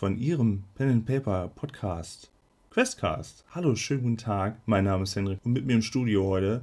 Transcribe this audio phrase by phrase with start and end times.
[0.00, 2.30] von Ihrem Pen and Paper Podcast
[2.70, 3.44] Questcast.
[3.54, 4.56] Hallo, schönen guten Tag.
[4.64, 6.62] Mein Name ist Henrik und mit mir im Studio heute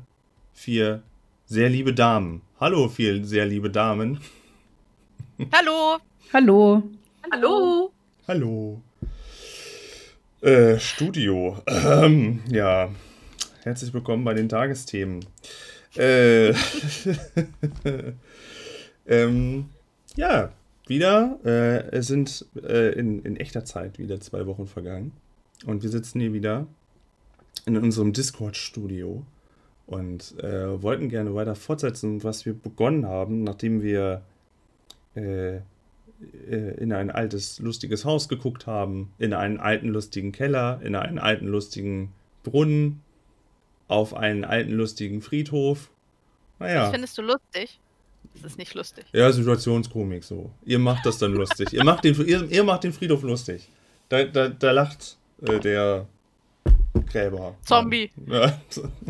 [0.54, 1.04] vier
[1.46, 2.42] sehr liebe Damen.
[2.60, 4.20] Hallo, vier sehr liebe Damen.
[5.54, 6.00] Hallo.
[6.34, 6.82] Hallo.
[7.32, 7.94] Hallo.
[8.28, 8.82] Hallo.
[10.42, 11.62] Äh, Studio.
[11.68, 12.90] Ähm, ja.
[13.62, 15.24] Herzlich willkommen bei den Tagesthemen.
[15.96, 16.56] Äh,
[19.06, 19.70] ähm,
[20.16, 20.52] ja,
[20.90, 21.40] wieder.
[21.46, 25.12] Äh, es sind äh, in, in echter Zeit wieder zwei Wochen vergangen.
[25.66, 26.68] Und wir sitzen hier wieder
[27.66, 29.24] in unserem Discord-Studio
[29.88, 34.22] und äh, wollten gerne weiter fortsetzen, was wir begonnen haben, nachdem wir
[35.16, 35.62] äh, äh,
[36.78, 41.48] in ein altes, lustiges Haus geguckt haben, in einen alten, lustigen Keller, in einen alten,
[41.48, 43.02] lustigen Brunnen,
[43.88, 45.90] auf einen alten, lustigen Friedhof.
[46.60, 46.84] Naja.
[46.84, 47.80] Das findest du lustig?
[48.42, 49.06] Das ist nicht lustig.
[49.12, 50.52] Ja, Situationskomik so.
[50.66, 51.74] Ihr macht das dann lustig.
[51.74, 53.68] ihr, macht den, ihr, ihr macht den Friedhof lustig.
[54.10, 56.08] Da, da, da lacht äh, der
[57.10, 57.56] Gräber.
[57.66, 58.12] Zombie.
[58.26, 58.60] Ja.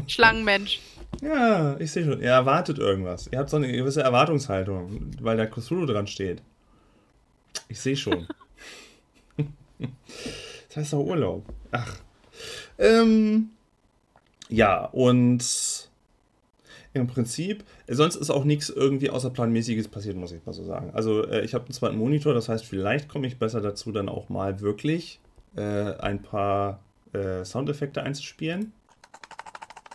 [0.08, 0.80] Schlangenmensch.
[1.22, 2.22] Ja, ich sehe schon.
[2.22, 3.28] Ihr erwartet irgendwas.
[3.32, 6.42] Ihr habt so eine gewisse Erwartungshaltung, weil da Cthulhu dran steht.
[7.70, 8.28] Ich sehe schon.
[9.80, 11.46] das heißt doch Urlaub.
[11.72, 11.98] Ach.
[12.78, 13.50] Ähm,
[14.50, 15.44] ja, und
[16.94, 20.92] im Prinzip, sonst ist auch nichts irgendwie außerplanmäßiges passiert, muss ich mal so sagen.
[20.94, 24.09] Also äh, ich habe einen zweiten Monitor, das heißt, vielleicht komme ich besser dazu, dann
[24.09, 25.20] auch mal wirklich
[25.56, 26.80] äh, ein paar
[27.14, 28.74] äh, Soundeffekte einzuspielen.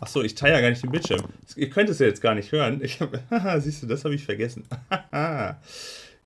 [0.00, 1.22] Achso, ich teile ja gar nicht den Bildschirm.
[1.54, 2.80] Ihr könnt es ja jetzt gar nicht hören.
[2.82, 3.16] Ich hab,
[3.62, 4.64] siehst du, das habe ich vergessen.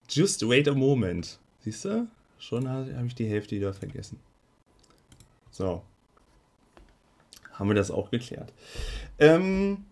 [0.09, 1.38] Just wait a moment.
[1.60, 2.06] Siehst du?
[2.38, 4.19] Schon habe ich die Hälfte wieder vergessen.
[5.50, 5.83] So.
[7.53, 8.53] Haben wir das auch geklärt.
[9.19, 9.84] Ähm,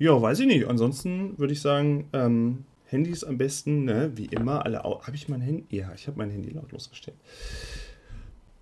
[0.00, 0.66] ja, weiß ich nicht.
[0.66, 4.10] Ansonsten würde ich sagen, ähm, Handys am besten, ne?
[4.16, 4.82] wie immer, alle.
[4.82, 5.64] Habe ich mein Handy?
[5.70, 7.16] Ja, ich habe mein Handy lautlos gestellt.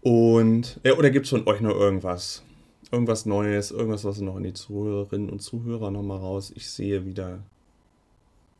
[0.02, 2.42] Und, äh, oder gibt es von euch noch irgendwas?
[2.90, 6.52] Irgendwas Neues, irgendwas, was noch in die Zuhörerinnen und Zuhörer nochmal raus?
[6.54, 7.38] Ich sehe wieder,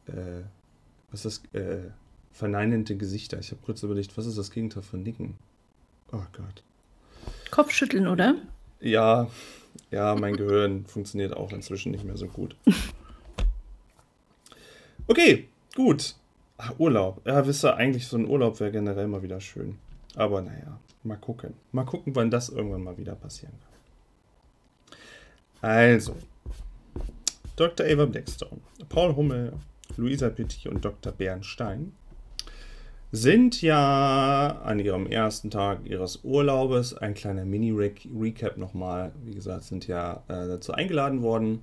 [0.06, 0.43] äh,
[1.10, 1.91] was ist das, äh,
[2.39, 3.41] verneinende Gesichter.
[3.41, 5.34] Ich habe kurz überlegt, was ist das Gegenteil von Nicken?
[6.12, 6.62] Oh Gott.
[7.50, 8.37] Kopfschütteln, oder?
[8.81, 9.28] Ja,
[9.91, 12.56] ja, mein Gehirn funktioniert auch inzwischen nicht mehr so gut.
[15.06, 16.17] Okay, gut.
[16.59, 17.27] Ach, Urlaub.
[17.27, 19.78] Ja, wisst ihr, eigentlich so ein Urlaub wäre generell mal wieder schön.
[20.17, 21.55] Aber naja, mal gucken.
[21.73, 23.69] Mal gucken, wann das irgendwann mal wieder passieren kann.
[25.61, 26.15] Also,
[27.57, 27.87] Dr.
[27.87, 29.55] Ava Blackstone, Paul Hummel,
[29.97, 31.12] Luisa Petit und Dr.
[31.12, 31.93] Bernstein
[33.11, 39.87] sind ja an ihrem ersten Tag ihres Urlaubes, ein kleiner Mini-Recap nochmal, wie gesagt, sind
[39.87, 41.63] ja äh, dazu eingeladen worden.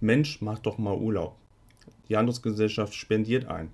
[0.00, 1.36] Mensch, macht doch mal Urlaub.
[2.08, 3.70] Die Handelsgesellschaft spendiert ein.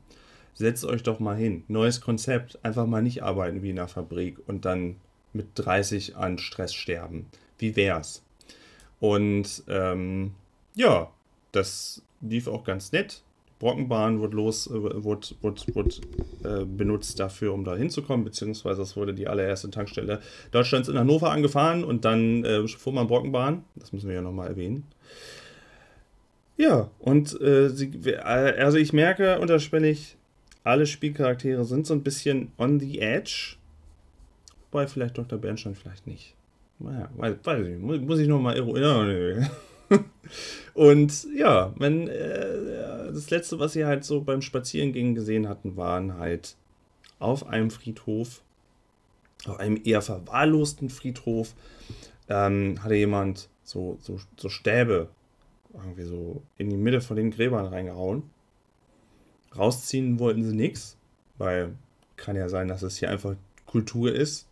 [0.54, 1.64] Setzt euch doch mal hin.
[1.68, 2.58] Neues Konzept.
[2.64, 4.96] Einfach mal nicht arbeiten wie in einer Fabrik und dann
[5.32, 7.26] mit 30 an Stress sterben.
[7.58, 8.22] Wie wär's?
[9.00, 10.34] Und ähm,
[10.74, 11.10] ja,
[11.52, 13.22] das lief auch ganz nett.
[13.60, 15.90] Brockenbahn wurde los, äh, wurde, wurde,
[16.42, 20.20] äh, benutzt dafür, um da hinzukommen, beziehungsweise es wurde die allererste Tankstelle
[20.50, 23.64] Deutschlands in Hannover angefahren und dann äh, fuhr man Brockenbahn.
[23.76, 24.84] Das müssen wir ja nochmal erwähnen.
[26.56, 30.16] Ja, und äh, sie, äh, also ich merke unterschwellig,
[30.64, 33.56] alle Spielcharaktere sind so ein bisschen on the edge.
[34.70, 35.38] Wobei vielleicht Dr.
[35.38, 36.34] Bernstein vielleicht nicht.
[36.78, 37.82] Naja, weiß, weiß ich nicht.
[37.82, 39.48] Muss, muss ich nochmal eruieren.
[40.74, 46.18] Und ja, wenn, äh, das letzte, was sie halt so beim Spazierengehen gesehen hatten, waren
[46.18, 46.56] halt
[47.18, 48.42] auf einem Friedhof,
[49.46, 51.54] auf einem eher verwahrlosten Friedhof,
[52.28, 55.08] ähm, hatte jemand so, so, so Stäbe
[55.74, 58.22] irgendwie so in die Mitte von den Gräbern reingehauen.
[59.56, 60.96] Rausziehen wollten sie nichts,
[61.38, 61.74] weil
[62.16, 63.34] kann ja sein, dass es hier einfach
[63.66, 64.46] Kultur ist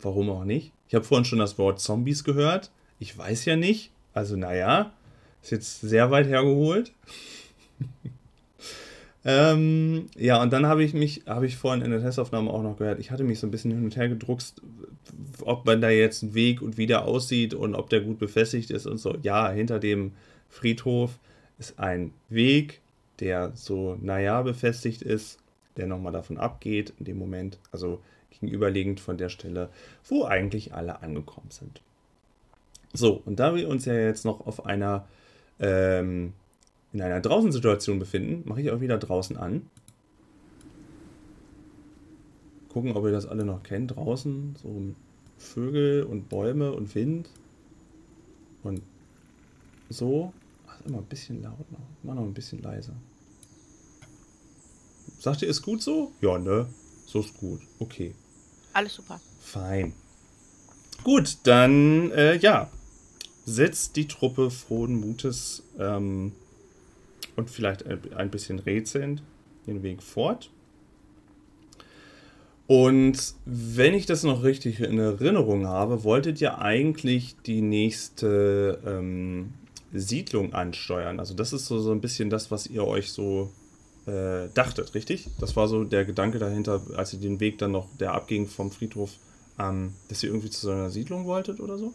[0.00, 0.72] Warum auch nicht?
[0.88, 2.70] Ich habe vorhin schon das Wort Zombies gehört.
[2.98, 3.92] Ich weiß ja nicht.
[4.16, 4.94] Also, naja,
[5.42, 6.90] ist jetzt sehr weit hergeholt.
[9.26, 12.78] ähm, ja, und dann habe ich mich, habe ich vorhin in der Testaufnahme auch noch
[12.78, 14.62] gehört, ich hatte mich so ein bisschen hin und her gedruckst,
[15.42, 18.70] ob man da jetzt einen Weg und wie der aussieht und ob der gut befestigt
[18.70, 19.18] ist und so.
[19.20, 20.12] Ja, hinter dem
[20.48, 21.18] Friedhof
[21.58, 22.80] ist ein Weg,
[23.20, 25.40] der so, naja, befestigt ist,
[25.76, 29.68] der nochmal davon abgeht in dem Moment, also gegenüberliegend von der Stelle,
[30.08, 31.82] wo eigentlich alle angekommen sind.
[32.96, 35.06] So, und da wir uns ja jetzt noch auf einer,
[35.58, 36.32] ähm,
[36.92, 39.68] in einer Draußensituation befinden, mache ich auch wieder draußen an.
[42.72, 43.96] Gucken, ob ihr das alle noch kennt.
[43.96, 44.82] Draußen, so
[45.36, 47.28] Vögel und Bäume und Wind
[48.62, 48.80] und
[49.90, 50.32] so.
[50.66, 51.86] Ach, immer ein bisschen laut noch.
[52.02, 52.94] Immer noch ein bisschen leiser.
[55.18, 56.12] Sagt ihr, ist gut so?
[56.22, 56.66] Ja, ne?
[57.04, 57.60] So ist gut.
[57.78, 58.14] Okay.
[58.72, 59.20] Alles super.
[59.40, 59.92] Fein.
[61.04, 62.70] Gut, dann, äh, ja.
[63.46, 66.32] Setzt die Truppe frohen Mutes ähm,
[67.36, 69.22] und vielleicht ein, ein bisschen rätselnd
[69.66, 70.50] den Weg fort.
[72.66, 79.52] Und wenn ich das noch richtig in Erinnerung habe, wolltet ihr eigentlich die nächste ähm,
[79.92, 81.20] Siedlung ansteuern.
[81.20, 83.52] Also das ist so, so ein bisschen das, was ihr euch so
[84.06, 85.28] äh, dachtet, richtig?
[85.38, 88.72] Das war so der Gedanke dahinter, als ihr den Weg dann noch, der abging vom
[88.72, 89.10] Friedhof,
[89.60, 91.92] ähm, dass ihr irgendwie zu so einer Siedlung wolltet oder so?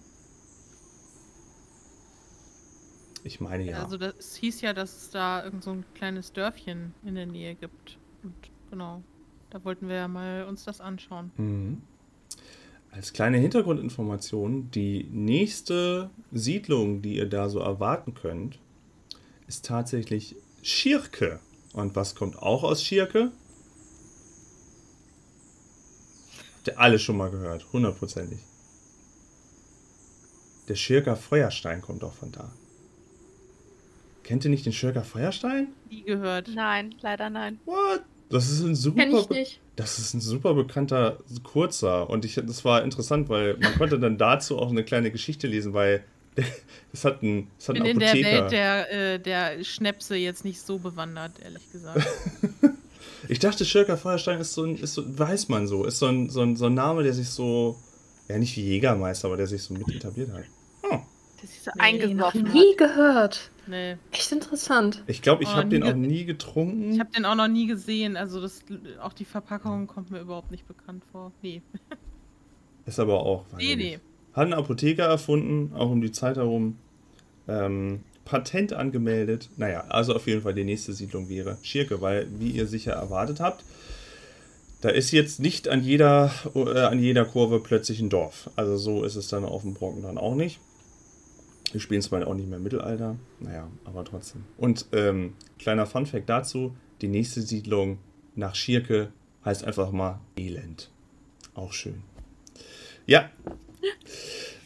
[3.23, 3.83] Ich meine ja.
[3.83, 7.25] Also das, es hieß ja, dass es da irgend so ein kleines Dörfchen in der
[7.25, 7.97] Nähe gibt.
[8.23, 8.33] Und
[8.69, 9.03] genau,
[9.50, 11.31] da wollten wir ja mal uns das anschauen.
[11.38, 11.81] Mhm.
[12.91, 18.59] Als kleine Hintergrundinformation, die nächste Siedlung, die ihr da so erwarten könnt,
[19.47, 21.39] ist tatsächlich Schirke.
[21.73, 23.31] Und was kommt auch aus Schirke?
[26.57, 28.39] Habt ihr alle schon mal gehört, hundertprozentig.
[30.68, 32.51] Der Schirker Feuerstein kommt auch von da.
[34.23, 35.68] Kennt ihr nicht den Schirker Feuerstein?
[35.89, 36.50] Nie gehört.
[36.53, 37.59] Nein, leider nein.
[37.65, 38.01] What?
[38.29, 39.01] Das ist ein super.
[39.01, 39.59] Kenn ich nicht.
[39.75, 44.18] Das ist ein super bekannter kurzer und ich, das war interessant, weil man konnte dann
[44.18, 46.03] dazu auch eine kleine Geschichte lesen, weil
[46.94, 48.41] es hat ein, es hat Ich bin einen in der Apotheker.
[48.41, 52.06] Welt der, äh, der Schnäpse jetzt nicht so bewandert, ehrlich gesagt.
[53.27, 56.29] Ich dachte, Schirker Feuerstein ist so ein, ist so, weiß man so, ist so ein,
[56.29, 57.77] so, ein, so ein Name, der sich so,
[58.27, 60.44] ja nicht wie Jägermeister, aber der sich so mit etabliert hat.
[60.81, 61.01] Hm.
[61.41, 62.35] Das ist so hat.
[62.35, 63.51] Nie gehört.
[63.67, 63.97] Nee.
[64.11, 65.03] Echt interessant.
[65.07, 66.93] Ich glaube, ich Oh, habe den auch nie getrunken.
[66.93, 68.17] Ich habe den auch noch nie gesehen.
[68.17, 68.61] Also das,
[69.01, 71.31] auch die Verpackung kommt mir überhaupt nicht bekannt vor.
[71.41, 71.61] Nee.
[72.85, 73.45] Ist aber auch.
[73.57, 73.99] Nee, nee.
[74.33, 76.77] Hat ein Apotheker erfunden, auch um die Zeit herum.
[77.47, 79.49] Ähm, Patent angemeldet.
[79.57, 83.39] Naja, also auf jeden Fall die nächste Siedlung wäre Schirke, weil, wie ihr sicher erwartet
[83.39, 83.63] habt,
[84.81, 88.49] da ist jetzt nicht an jeder, äh, an jeder Kurve plötzlich ein Dorf.
[88.55, 90.59] Also so ist es dann auf dem Brocken dann auch nicht.
[91.71, 94.44] Wir spielen zwar auch nicht mehr im Mittelalter, naja, aber trotzdem.
[94.57, 97.97] Und ähm, kleiner Funfact dazu: die nächste Siedlung
[98.35, 99.12] nach Schirke
[99.45, 100.89] heißt einfach mal Elend.
[101.53, 102.03] Auch schön.
[103.06, 103.29] Ja.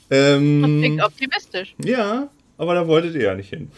[0.08, 1.74] Das ähm, klingt optimistisch.
[1.84, 2.30] ja,
[2.60, 3.72] aber da wolltet ihr ja nicht hin.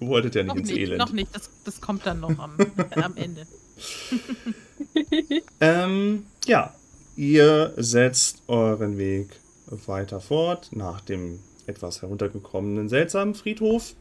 [0.00, 0.98] Ihr wolltet ja nicht Noch ins nicht, Elend.
[0.98, 1.34] noch nicht.
[1.36, 2.56] Das, das kommt dann noch am,
[2.92, 3.46] am Ende.
[5.60, 6.74] Ähm, ja,
[7.16, 9.28] ihr setzt euren Weg
[9.86, 13.94] weiter fort nach dem etwas heruntergekommenen seltsamen Friedhof.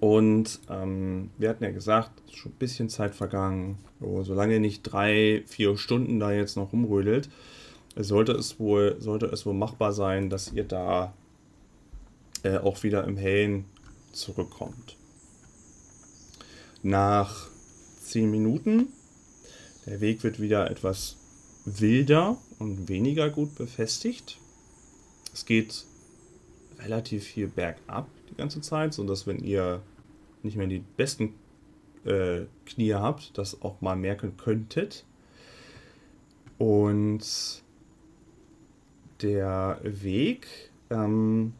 [0.00, 3.78] Und ähm, wir hatten ja gesagt, schon ein bisschen Zeit vergangen.
[4.00, 7.30] Oh, solange nicht drei, vier Stunden da jetzt noch rumrödelt,
[7.94, 11.14] sollte es wohl, sollte es wohl machbar sein, dass ihr da
[12.42, 13.64] äh, auch wieder im Hellen
[14.12, 14.96] zurückkommt.
[16.82, 17.48] Nach
[18.02, 18.88] zehn Minuten
[19.86, 21.16] der Weg wird wieder etwas
[21.64, 24.38] wilder und weniger gut befestigt.
[25.32, 25.84] Es geht
[26.86, 29.82] relativ viel bergab die ganze Zeit, sodass wenn ihr
[30.42, 31.34] nicht mehr die besten
[32.04, 35.04] äh, Knie habt, das auch mal merken könntet.
[36.58, 37.62] Und
[39.20, 40.46] der Weg
[40.90, 41.52] ähm,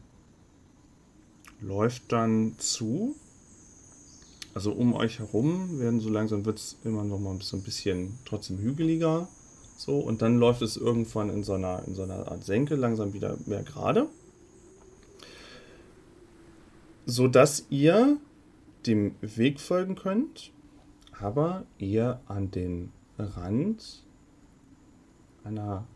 [1.61, 3.15] läuft dann zu
[4.57, 8.17] also um euch herum werden so langsam wird es immer noch mal so ein bisschen
[8.25, 9.27] trotzdem hügeliger.
[9.77, 13.13] So, und dann läuft es irgendwann in so einer, in so einer Art Senke langsam
[13.13, 14.07] wieder mehr gerade.
[17.09, 18.17] Sodass ihr
[18.85, 20.51] dem Weg folgen könnt,
[21.17, 24.03] aber ihr an den Rand
[25.45, 25.87] einer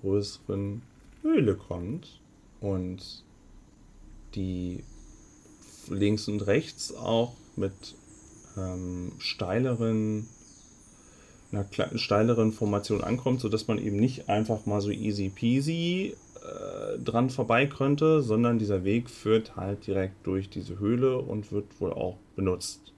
[0.00, 0.82] größeren
[1.22, 2.20] Höhle kommt
[2.60, 3.24] und
[4.34, 4.84] die
[5.88, 7.94] links und rechts auch mit
[8.58, 10.28] ähm, steileren
[11.52, 11.66] einer
[11.98, 17.66] steileren Formation ankommt, sodass man eben nicht einfach mal so easy peasy äh, dran vorbei
[17.66, 22.92] könnte, sondern dieser Weg führt halt direkt durch diese Höhle und wird wohl auch benutzt.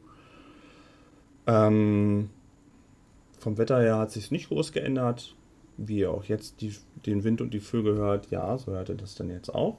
[1.46, 2.30] Ähm,
[3.38, 5.34] vom Wetter her hat sich nicht groß geändert.
[5.76, 6.74] Wie ihr auch jetzt die,
[7.04, 9.78] den Wind und die Vögel hört, ja, so hört ihr das dann jetzt auch.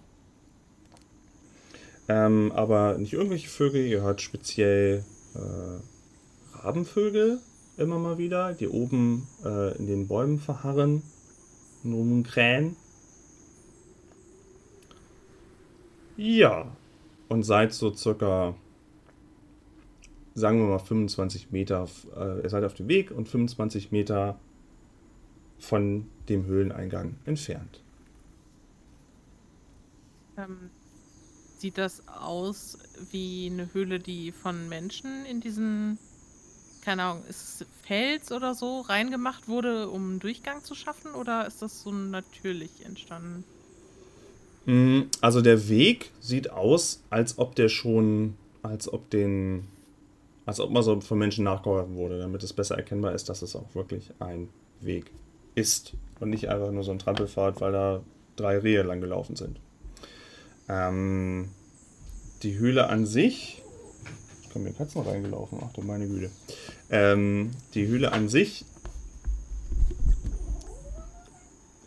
[2.07, 5.03] Ähm, aber nicht irgendwelche Vögel, ihr hört speziell
[5.35, 7.39] äh, Rabenvögel
[7.77, 11.03] immer mal wieder, die oben äh, in den Bäumen verharren
[11.83, 12.75] rumkrähen.
[16.17, 16.75] Ja,
[17.29, 18.55] und seid so circa,
[20.33, 24.39] sagen wir mal 25 Meter, äh, ihr seid auf dem Weg und 25 Meter
[25.59, 27.83] von dem Höhleneingang entfernt.
[30.37, 30.71] Ähm,
[31.57, 32.79] sieht das aus
[33.11, 35.99] wie eine Höhle, die von Menschen in diesen,
[36.81, 41.13] keine Ahnung, ist es Fels oder so reingemacht wurde, um einen Durchgang zu schaffen?
[41.13, 43.43] Oder ist das so natürlich entstanden?
[44.67, 49.67] Mm, Also der Weg sieht aus, als ob der schon, als ob den,
[50.45, 53.55] als ob mal so von Menschen nachgeholfen wurde, damit es besser erkennbar ist, dass es
[53.55, 54.49] auch wirklich ein
[54.81, 55.11] Weg
[55.55, 58.01] ist und nicht einfach nur so ein Trampelpfad, weil da
[58.35, 59.59] drei Rehe lang gelaufen sind.
[60.69, 61.49] Ähm,
[62.43, 63.63] die Höhle an sich,
[64.43, 66.29] ich komme mir Katzen reingelaufen, ach du meine Güte.
[66.89, 68.65] Ähm, die Höhle an sich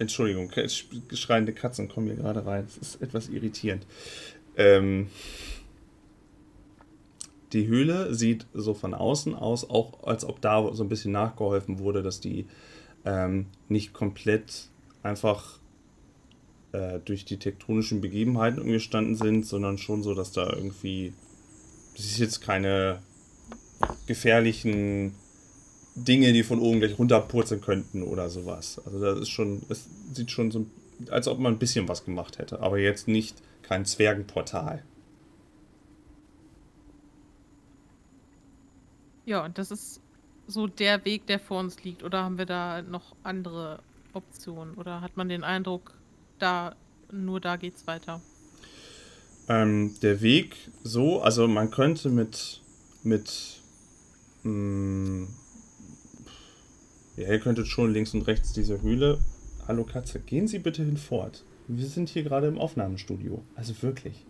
[0.01, 2.65] Entschuldigung, sch- schreiende Katzen kommen hier gerade rein.
[2.67, 3.87] Das ist etwas irritierend.
[4.57, 5.09] Ähm,
[7.53, 11.79] die Höhle sieht so von außen aus, auch als ob da so ein bisschen nachgeholfen
[11.79, 12.47] wurde, dass die
[13.05, 14.69] ähm, nicht komplett
[15.03, 15.59] einfach
[16.73, 21.13] äh, durch die tektonischen Begebenheiten umgestanden sind, sondern schon so, dass da irgendwie.
[21.97, 23.01] Das ist jetzt keine
[24.07, 25.15] gefährlichen
[26.05, 28.81] Dinge, die von oben gleich runterpurzeln könnten oder sowas.
[28.85, 30.67] Also das ist schon, es sieht schon so,
[31.11, 34.83] als ob man ein bisschen was gemacht hätte, aber jetzt nicht kein Zwergenportal.
[39.27, 40.01] Ja, und das ist
[40.47, 42.03] so der Weg, der vor uns liegt.
[42.03, 43.79] Oder haben wir da noch andere
[44.13, 44.75] Optionen?
[44.75, 45.95] Oder hat man den Eindruck,
[46.39, 46.75] da
[47.13, 48.21] nur da geht's weiter?
[49.49, 52.61] Ähm, der Weg so, also man könnte mit,
[53.03, 53.61] mit,
[54.43, 55.40] mh, ja,
[57.29, 59.19] ihr könntet schon links und rechts diese Höhle.
[59.69, 61.45] Hallo Katze, gehen Sie bitte hinfort.
[61.69, 63.43] Wir sind hier gerade im Aufnahmestudio.
[63.55, 64.25] Also wirklich.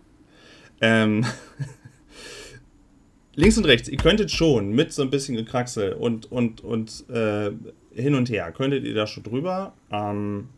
[0.81, 1.25] Ähm,
[3.35, 7.51] links und rechts, ihr könntet schon mit so ein bisschen Gekraxel und, und, und äh,
[7.93, 9.73] hin und her, könntet ihr da schon drüber.
[9.91, 10.49] Ähm,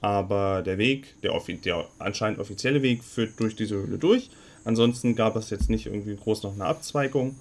[0.00, 4.30] aber der Weg, der, der anscheinend offizielle Weg, führt durch diese Höhle durch.
[4.64, 7.36] Ansonsten gab es jetzt nicht irgendwie groß noch eine Abzweigung.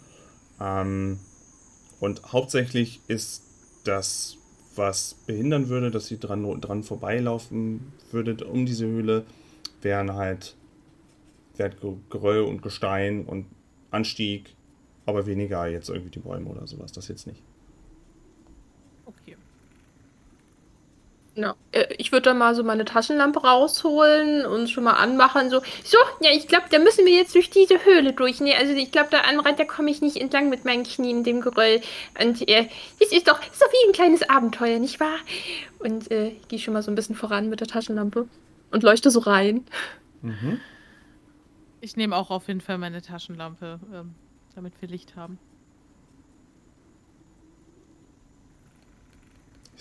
[0.61, 1.19] Ähm,
[1.99, 3.43] und hauptsächlich ist
[3.83, 4.37] das,
[4.75, 9.25] was behindern würde, dass sie dran, dran vorbeilaufen würdet um diese Höhle,
[9.81, 10.55] wären halt
[12.09, 13.45] Geröll und Gestein und
[13.91, 14.55] Anstieg,
[15.05, 16.91] aber weniger jetzt irgendwie die Bäume oder sowas.
[16.91, 17.41] Das jetzt nicht.
[21.35, 25.49] Ja, äh, ich würde dann mal so meine Taschenlampe rausholen und schon mal anmachen.
[25.49, 28.39] So, so ja, ich glaube, da müssen wir jetzt durch diese Höhle durch.
[28.39, 31.17] Nee, also ich glaube, da an Rand, da komme ich nicht entlang mit meinen Knien
[31.17, 31.81] in dem Geröll.
[32.21, 35.17] Und äh, das ist doch, ist doch wie ein kleines Abenteuer, nicht wahr?
[35.79, 38.27] Und äh, gehe schon mal so ein bisschen voran mit der Taschenlampe
[38.69, 39.65] und leuchte so rein.
[40.21, 40.59] Mhm.
[41.81, 44.13] Ich nehme auch auf jeden Fall meine Taschenlampe, ähm,
[44.55, 45.39] damit wir Licht haben.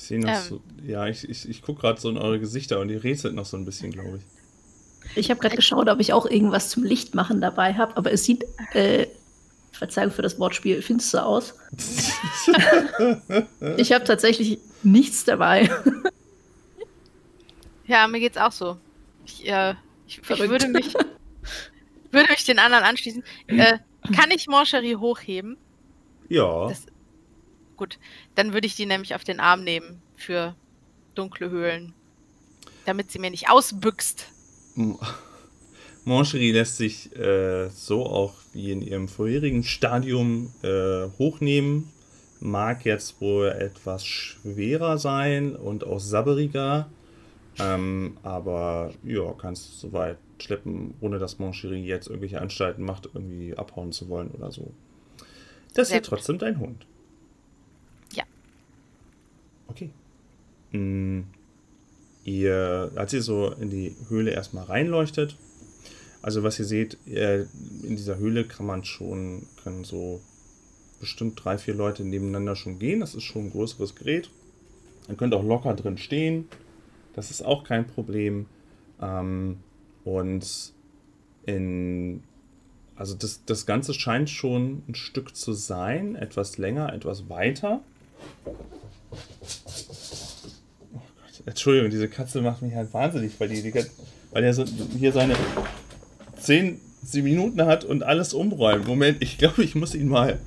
[0.02, 0.36] Ich sehe noch Ähm.
[0.48, 0.60] so.
[0.84, 3.56] Ja, ich, ich, ich gucke gerade so in eure Gesichter und ihr rätselt noch so
[3.56, 5.16] ein bisschen, glaube ich.
[5.16, 8.44] Ich habe gerade geschaut, ob ich auch irgendwas zum Lichtmachen dabei habe, aber es sieht,
[8.72, 9.06] äh,
[9.70, 11.54] Verzeihung für das Wortspiel, finster aus.
[13.76, 15.70] Ich habe tatsächlich nichts dabei.
[17.86, 18.76] Ja, mir geht's auch so.
[19.26, 19.74] Ich, äh,
[20.06, 20.94] ich, ich würde mich,
[22.12, 23.22] würde mich den anderen anschließen.
[23.48, 23.78] Äh,
[24.16, 25.58] kann ich Moncherie hochheben?
[26.28, 26.68] Ja.
[26.68, 26.86] Das-
[27.82, 27.98] Gut,
[28.36, 30.54] dann würde ich die nämlich auf den Arm nehmen für
[31.16, 31.92] dunkle Höhlen.
[32.86, 34.28] Damit sie mir nicht ausbüchst.
[34.76, 34.96] M-
[36.04, 41.88] Moncherie lässt sich äh, so auch wie in ihrem vorherigen Stadium äh, hochnehmen.
[42.38, 46.88] Mag jetzt wohl etwas schwerer sein und auch sabberiger.
[47.58, 53.56] Ähm, aber ja, kannst du soweit schleppen, ohne dass Moncherie jetzt irgendwelche Anstalten macht, irgendwie
[53.56, 54.70] abhauen zu wollen oder so.
[55.74, 56.86] Das ist ja trotzdem dein Hund.
[59.72, 59.90] Okay.
[60.72, 61.22] Mm,
[62.24, 65.36] ihr, als ihr so in die Höhle erstmal reinleuchtet,
[66.20, 67.42] also was ihr seht, äh,
[67.82, 70.20] in dieser Höhle kann man schon, können so
[71.00, 73.00] bestimmt drei, vier Leute nebeneinander schon gehen.
[73.00, 74.30] Das ist schon ein größeres Gerät.
[75.08, 76.48] Ihr könnt auch locker drin stehen.
[77.14, 78.46] Das ist auch kein Problem.
[79.00, 79.58] Ähm,
[80.04, 80.72] und
[81.44, 82.22] in.
[82.94, 86.14] Also das, das Ganze scheint schon ein Stück zu sein.
[86.14, 87.80] Etwas länger, etwas weiter.
[90.94, 93.74] Oh Gott, Entschuldigung, diese Katze macht mich halt wahnsinnig, weil, die, die
[94.30, 94.64] weil er so
[94.98, 95.34] hier seine
[96.38, 96.80] 10
[97.14, 98.86] Minuten hat und alles umräumt.
[98.86, 100.38] Moment, ich glaube, ich muss ihn mal.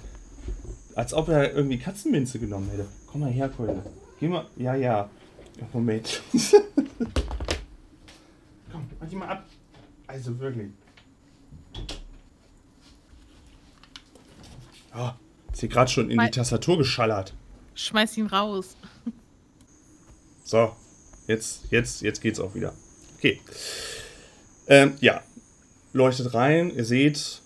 [0.96, 2.86] Als ob er irgendwie Katzenminze genommen hätte.
[3.08, 3.84] Komm mal her, Keule.
[4.20, 4.46] Geh mal.
[4.56, 5.10] Ja, ja.
[5.74, 6.22] Moment.
[8.72, 9.46] Komm, mach die mal ab.
[10.08, 10.70] Also wirklich.
[14.98, 15.10] Oh,
[15.52, 17.34] ist hier gerade schon in die Tastatur geschallert.
[17.76, 18.76] Schmeiß ihn raus.
[20.44, 20.72] So,
[21.28, 22.74] jetzt, jetzt, jetzt geht's auch wieder.
[23.18, 23.42] Okay.
[24.68, 25.22] Ähm, ja.
[25.94, 27.42] Leuchtet rein, ihr seht,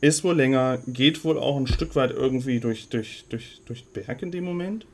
[0.00, 4.22] ist wohl länger, geht wohl auch ein Stück weit irgendwie durch, durch, durch, durch Berg
[4.22, 4.86] in dem Moment.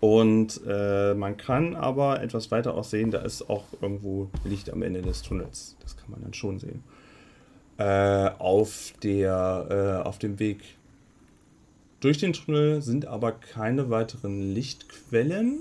[0.00, 4.82] Und äh, man kann aber etwas weiter auch sehen, da ist auch irgendwo Licht am
[4.82, 5.76] Ende des Tunnels.
[5.80, 6.82] Das kann man dann schon sehen.
[7.76, 10.60] Äh, auf, der, äh, auf dem Weg
[12.00, 15.60] durch den Tunnel sind aber keine weiteren Lichtquellen.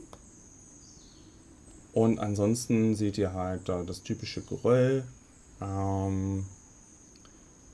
[1.93, 5.03] Und ansonsten seht ihr halt da das typische Geröll.
[5.62, 6.46] Ähm,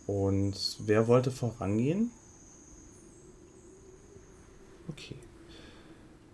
[0.07, 2.11] und wer wollte vorangehen?
[4.87, 5.15] Okay.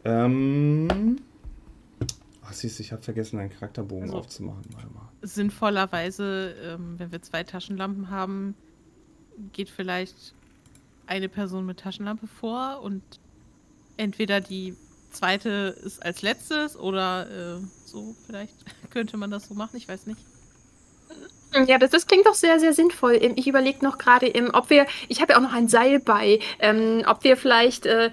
[0.04, 1.20] Ähm.
[2.44, 4.64] Ach, siehst du, ich habe vergessen, einen Charakterbogen Also- aufzumachen.
[4.74, 5.10] Warte mal.
[5.22, 8.56] Sinnvollerweise, ähm, wenn wir zwei Taschenlampen haben,
[9.54, 10.34] geht vielleicht
[11.12, 13.04] eine Person mit Taschenlampe vor und
[13.98, 14.76] entweder die
[15.12, 18.56] zweite ist als letztes oder äh, so, vielleicht
[18.92, 20.22] könnte man das so machen, ich weiß nicht.
[21.68, 23.20] Ja, das, das klingt doch sehr, sehr sinnvoll.
[23.22, 26.00] Ähm, Ich überlege noch gerade, ähm, ob wir, ich habe ja auch noch ein Seil
[26.00, 28.12] bei, ähm, ob wir vielleicht äh,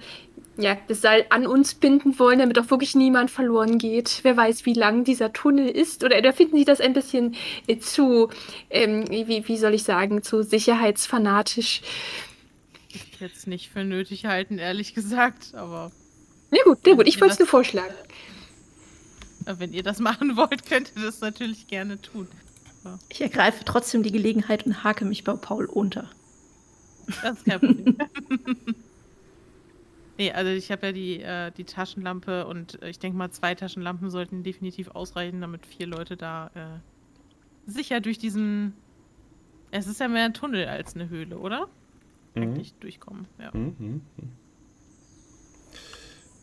[0.57, 4.19] ja, das Seil an uns binden wollen, damit auch wirklich niemand verloren geht.
[4.23, 6.03] Wer weiß, wie lang dieser Tunnel ist.
[6.03, 7.35] Oder, oder finden Sie das ein bisschen
[7.67, 8.27] äh, zu,
[8.69, 11.81] ähm, wie, wie soll ich sagen, zu sicherheitsfanatisch?
[13.19, 15.91] Jetzt nicht für nötig halten, ehrlich gesagt, aber
[16.51, 17.95] Na gut, na gut, ich Ja, wollte es nur vorschlagen.
[19.45, 22.29] äh, wenn ihr das machen wollt, könnt ihr das natürlich gerne tun.
[23.09, 26.09] Ich ergreife trotzdem die Gelegenheit und hake mich bei Paul unter.
[27.21, 27.97] Das ist kein Problem.
[30.17, 33.55] nee, also ich habe ja die, äh, die Taschenlampe und äh, ich denke mal, zwei
[33.55, 36.79] Taschenlampen sollten definitiv ausreichen, damit vier Leute da äh,
[37.71, 38.83] sicher durch diesen.
[39.71, 41.69] Es ist ja mehr ein Tunnel als eine Höhle, oder?
[42.35, 42.41] Mhm.
[42.43, 43.27] Eigentlich durchkommen.
[43.39, 43.51] Ja.
[43.53, 44.01] Mhm, mhm.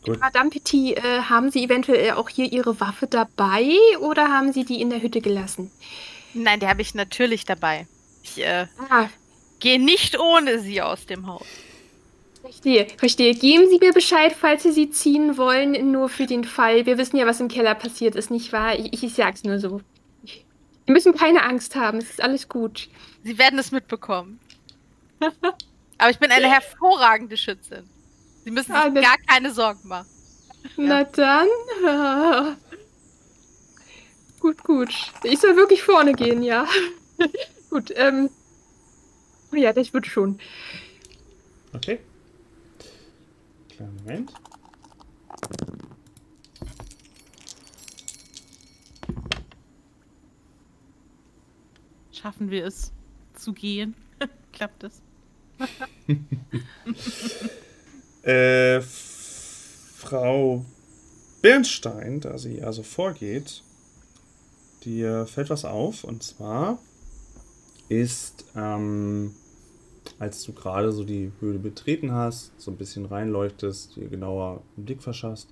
[0.05, 0.21] Gut.
[0.21, 4.81] Madame Petit, äh, haben Sie eventuell auch hier Ihre Waffe dabei oder haben Sie die
[4.81, 5.71] in der Hütte gelassen?
[6.33, 7.89] Nein, die habe ich natürlich dabei.
[8.23, 9.09] Ich äh, Ah,
[9.59, 11.47] gehe nicht ohne sie aus dem Haus.
[12.41, 13.35] Verstehe, verstehe.
[13.35, 16.87] Geben Sie mir Bescheid, falls Sie sie ziehen wollen, nur für den Fall.
[16.87, 18.79] Wir wissen ja, was im Keller passiert ist, nicht wahr?
[18.79, 19.81] Ich, ich sag's nur so.
[20.23, 22.89] Wir müssen keine Angst haben, es ist alles gut.
[23.25, 24.39] Sie werden es mitbekommen.
[25.99, 27.89] Aber ich bin eine hervorragende Schützin.
[28.45, 30.07] Sie müssen sich Ah, das- gar keine Sorgen machen.
[30.77, 31.49] Na dann.
[31.87, 32.57] ah.
[34.41, 34.95] Gut, gut.
[35.25, 36.67] Ich soll wirklich vorne gehen, ja.
[37.71, 38.31] gut, ähm.
[39.53, 40.39] Ja, das wird schon.
[41.73, 41.99] Okay.
[43.71, 44.33] Kleinen Moment.
[52.13, 52.93] Schaffen wir es
[53.35, 53.95] zu gehen?
[54.53, 55.03] Klappt es?
[58.27, 60.65] Äh, Frau
[61.43, 63.63] Bernstein, da sie also vorgeht,
[64.85, 66.81] dir fällt was auf und zwar
[67.89, 69.33] ist, ähm,
[70.19, 74.87] als du gerade so die Höhle betreten hast, so ein bisschen reinleuchtest, dir genauer einen
[74.87, 75.49] Blick verschaffst,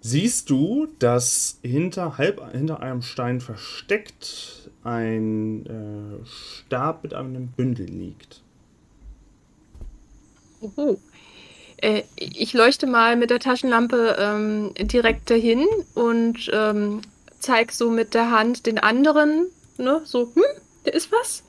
[0.00, 7.86] siehst du, dass hinter, halb hinter einem Stein versteckt ein äh, Stab mit einem Bündel
[7.86, 8.42] liegt.
[10.60, 10.96] Oh.
[11.78, 17.02] Äh, ich leuchte mal mit der Taschenlampe ähm, direkt dahin und ähm,
[17.38, 20.42] zeig so mit der Hand den anderen, ne, so, hm,
[20.84, 21.44] da ist was.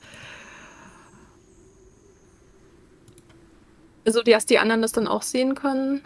[4.04, 6.02] So, dass die anderen das dann auch sehen können.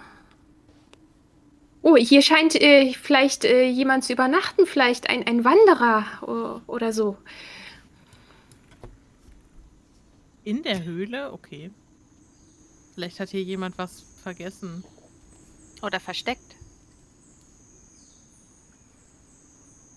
[1.83, 7.17] Oh, hier scheint äh, vielleicht äh, jemand zu übernachten, vielleicht ein, ein Wanderer oder so.
[10.45, 11.33] In der Höhle?
[11.33, 11.71] Okay.
[12.95, 14.85] Vielleicht hat hier jemand was vergessen.
[15.83, 16.57] Oder versteckt.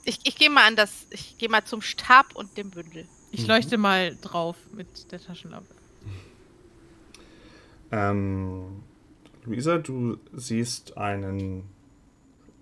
[0.03, 1.05] Ich, ich gehe mal an das.
[1.11, 3.07] Ich gehe mal zum Stab und dem Bündel.
[3.31, 3.47] Ich Mhm.
[3.47, 5.73] leuchte mal drauf mit der Taschenlampe.
[7.91, 8.83] Ähm,
[9.45, 11.63] Luisa, du siehst einen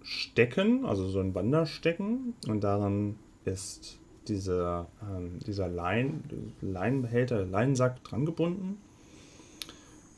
[0.04, 6.24] Stecken, also so ein Wanderstecken, und daran ist dieser, ähm, dieser Lein,
[6.62, 8.26] Leinenbehälter, Leinensack dran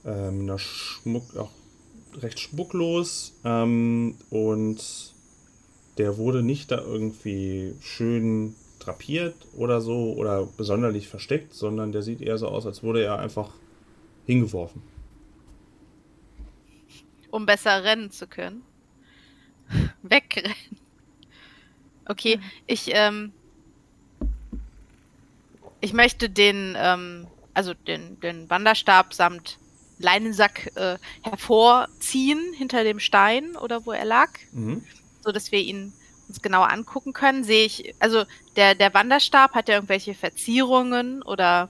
[0.07, 1.51] Ähm, Schmuck, auch
[2.21, 5.13] recht schmucklos ähm, und
[5.97, 12.21] der wurde nicht da irgendwie schön drapiert oder so oder besonderlich versteckt, sondern der sieht
[12.21, 13.51] eher so aus, als wurde er einfach
[14.25, 14.81] hingeworfen.
[17.29, 18.61] Um besser rennen zu können.
[20.01, 20.55] Wegrennen.
[22.05, 23.33] Okay, ich, ähm,
[25.81, 29.59] ich möchte den, ähm, also den, den Wanderstab samt
[29.99, 34.83] Leinensack äh, hervorziehen hinter dem Stein oder wo er lag, Mhm.
[35.23, 35.93] so dass wir ihn
[36.27, 37.43] uns genauer angucken können.
[37.43, 38.23] Sehe ich, also
[38.55, 41.69] der, der Wanderstab hat ja irgendwelche Verzierungen oder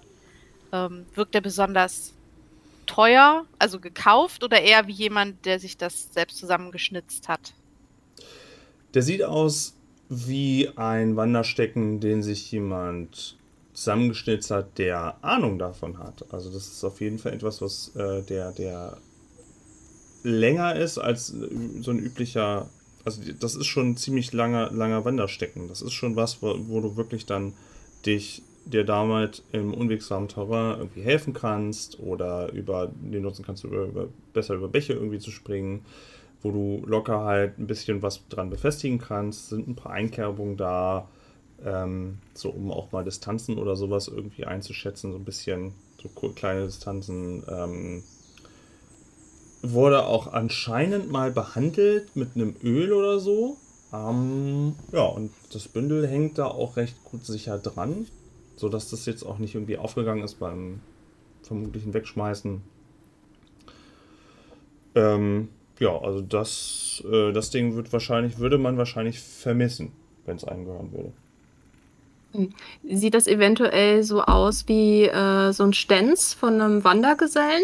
[0.71, 2.13] ähm, wirkt er besonders
[2.87, 7.53] teuer, also gekauft oder eher wie jemand, der sich das selbst zusammengeschnitzt hat?
[8.93, 9.75] Der sieht aus
[10.09, 13.35] wie ein Wanderstecken, den sich jemand
[13.77, 16.25] zusammengeschnitzt hat, der Ahnung davon hat.
[16.33, 18.97] Also das ist auf jeden Fall etwas, was äh, der, der
[20.23, 21.47] länger ist als äh,
[21.81, 22.67] so ein üblicher.
[23.05, 25.67] Also das ist schon ein ziemlich langer, langer Wanderstecken.
[25.67, 27.53] Das ist schon was, wo, wo du wirklich dann
[28.03, 33.83] dich dir damit im unwegsamen Terrain irgendwie helfen kannst oder über den nutzen kannst, über,
[33.85, 35.85] über, besser über Bäche irgendwie zu springen,
[36.41, 39.49] wo du locker halt ein bisschen was dran befestigen kannst.
[39.49, 41.07] Sind ein paar Einkerbungen da,
[41.65, 46.65] ähm, so um auch mal Distanzen oder sowas irgendwie einzuschätzen, so ein bisschen so kleine
[46.65, 47.43] Distanzen.
[47.49, 48.03] Ähm,
[49.61, 53.57] wurde auch anscheinend mal behandelt mit einem Öl oder so.
[53.93, 58.07] Ähm, ja, und das Bündel hängt da auch recht gut sicher dran,
[58.55, 60.81] sodass das jetzt auch nicht irgendwie aufgegangen ist beim
[61.41, 62.61] vermutlichen Wegschmeißen.
[64.95, 69.91] Ähm, ja, also das, äh, das Ding wird wahrscheinlich, würde man wahrscheinlich vermissen,
[70.25, 71.13] wenn es einem gehören würde.
[72.83, 77.63] Sieht das eventuell so aus wie äh, so ein Stenz von einem Wandergesellen?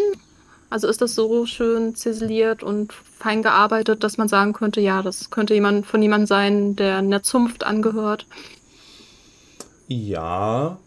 [0.70, 5.30] Also ist das so schön ziseliert und fein gearbeitet, dass man sagen könnte, ja, das
[5.30, 8.26] könnte jemand von jemandem sein, der einer Zunft angehört.
[9.86, 10.78] Ja,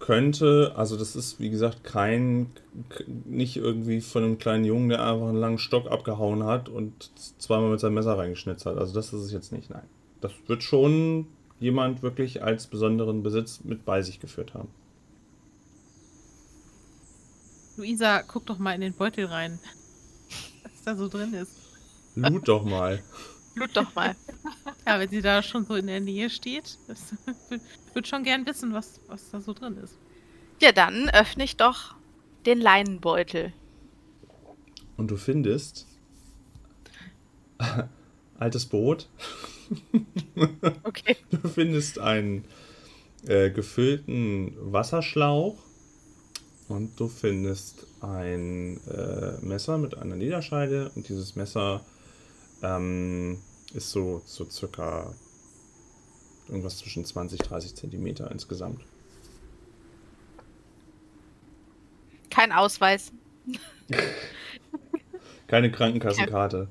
[0.00, 2.50] könnte, also das ist wie gesagt kein,
[3.24, 7.70] nicht irgendwie von einem kleinen Jungen, der einfach einen langen Stock abgehauen hat und zweimal
[7.70, 8.78] mit seinem Messer reingeschnitzt hat.
[8.78, 9.86] Also das ist es jetzt nicht, nein.
[10.20, 11.26] Das wird schon
[11.60, 14.68] jemand wirklich als besonderen Besitz mit bei sich geführt haben.
[17.76, 19.58] Luisa, guck doch mal in den Beutel rein.
[20.62, 21.52] Was da so drin ist.
[22.16, 23.02] Loot doch mal.
[23.54, 24.14] Blut doch mal.
[24.86, 27.14] Ja, wenn sie da schon so in der Nähe steht, das
[27.92, 29.98] würde schon gern wissen, was, was da so drin ist.
[30.60, 31.94] Ja, dann öffne ich doch
[32.46, 33.52] den Leinenbeutel.
[34.96, 35.86] Und du findest
[38.38, 39.08] altes Brot.
[40.84, 41.16] Okay.
[41.30, 42.44] Du findest einen
[43.26, 45.56] äh, gefüllten Wasserschlauch
[46.68, 51.84] und du findest ein äh, Messer mit einer Lederscheide und dieses Messer
[52.62, 53.38] ähm,
[53.74, 55.12] ist so, so circa
[56.48, 58.80] irgendwas zwischen 20, 30 Zentimeter insgesamt.
[62.30, 63.12] Kein Ausweis.
[65.46, 66.68] Keine Krankenkassenkarte.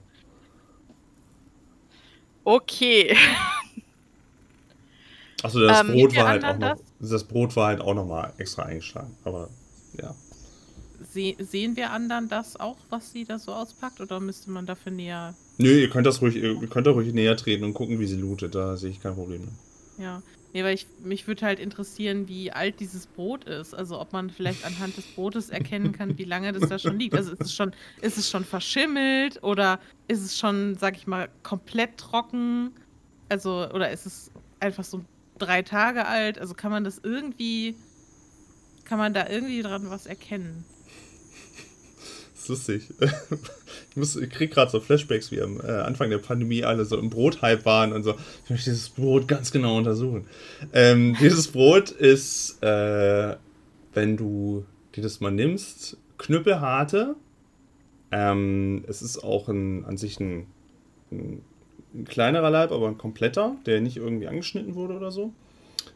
[2.49, 3.15] Okay.
[5.43, 6.77] Achso, das Ähm, Brot geben wir war halt auch noch.
[6.99, 9.15] Das Brot war halt auch nochmal extra eingeschlagen.
[9.23, 9.49] Aber
[10.01, 10.15] ja.
[11.13, 14.91] Se sehen wir anderen das auch, was sie da so auspackt, oder müsste man dafür
[14.91, 15.35] näher.
[15.59, 18.17] Nö, ihr könnt das ruhig, ihr könnt da ruhig näher treten und gucken, wie sie
[18.17, 18.55] lootet.
[18.55, 19.47] Da sehe ich kein Problem.
[19.99, 20.23] Ja.
[20.51, 23.75] Nee, weil ich, mich würde halt interessieren, wie alt dieses Brot ist.
[23.75, 27.13] Also ob man vielleicht anhand des Brotes erkennen kann, wie lange das da schon liegt.
[27.13, 31.29] Also ist es schon, ist es schon verschimmelt oder ist es schon, sag ich mal,
[31.43, 32.71] komplett trocken?
[33.29, 35.05] Also, oder ist es einfach so
[35.37, 36.39] drei Tage alt?
[36.39, 37.75] Also kann man das irgendwie,
[38.85, 40.65] kann man da irgendwie dran was erkennen?
[42.49, 42.89] Lustig.
[43.91, 46.97] Ich, muss, ich krieg gerade so Flashbacks, wie am äh, Anfang der Pandemie alle so
[46.97, 48.13] im Brothype waren und so.
[48.43, 50.25] Ich möchte dieses Brot ganz genau untersuchen.
[50.73, 53.35] Ähm, dieses Brot ist, äh,
[53.93, 57.15] wenn du dir das mal nimmst, knüppelharte.
[58.11, 60.45] Ähm, es ist auch ein, an sich ein,
[61.11, 61.41] ein,
[61.95, 65.33] ein kleinerer Leib, aber ein kompletter, der nicht irgendwie angeschnitten wurde oder so.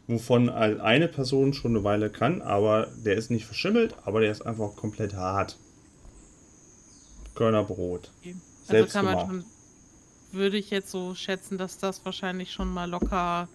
[0.08, 4.30] Wovon ein- eine Person schon eine Weile kann, aber der ist nicht verschimmelt, aber der
[4.32, 5.56] ist einfach komplett hart.
[7.34, 8.10] Körnerbrot.
[8.24, 9.30] Also Selbst kann man gemacht.
[9.30, 9.44] schon,
[10.32, 13.48] würde ich jetzt so schätzen, dass das wahrscheinlich schon mal locker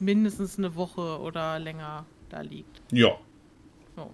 [0.00, 2.80] mindestens eine Woche oder länger da liegt.
[2.92, 3.18] Ja.
[3.96, 4.10] So.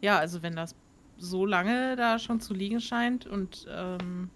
[0.00, 0.74] Ja, also wenn das
[1.18, 4.30] so lange da schon zu liegen scheint und ähm,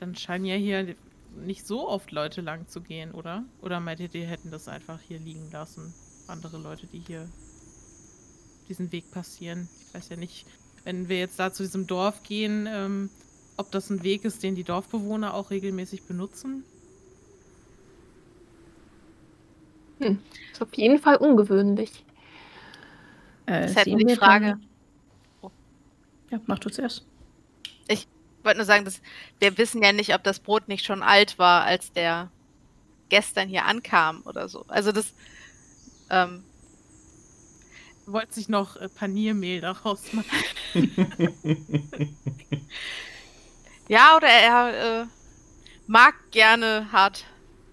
[0.00, 0.94] dann scheinen ja hier
[1.36, 3.44] nicht so oft Leute lang zu gehen, oder?
[3.60, 5.94] Oder meint ihr, die hätten das einfach hier liegen lassen?
[6.26, 7.28] Andere Leute, die hier
[8.68, 9.68] diesen Weg passieren.
[9.86, 10.46] Ich weiß ja nicht,
[10.84, 13.10] wenn wir jetzt da zu diesem Dorf gehen, ähm,
[13.56, 16.64] ob das ein Weg ist, den die Dorfbewohner auch regelmäßig benutzen.
[19.98, 20.18] Hm.
[20.52, 22.04] Ist auf jeden Fall ungewöhnlich.
[23.46, 24.58] Äh, Das ist halt die Frage.
[25.42, 25.50] Dann...
[26.30, 27.04] Ja, mach du zuerst.
[27.88, 28.06] Ich
[28.42, 29.00] wollte nur sagen, dass
[29.40, 32.30] wir wissen ja nicht, ob das Brot nicht schon alt war, als der
[33.08, 34.64] gestern hier ankam oder so.
[34.68, 35.14] Also das,
[36.10, 36.44] ähm,
[38.10, 40.30] Wollte sich noch äh, Paniermehl daraus machen.
[43.88, 45.06] ja, oder er äh,
[45.86, 47.26] mag gerne hart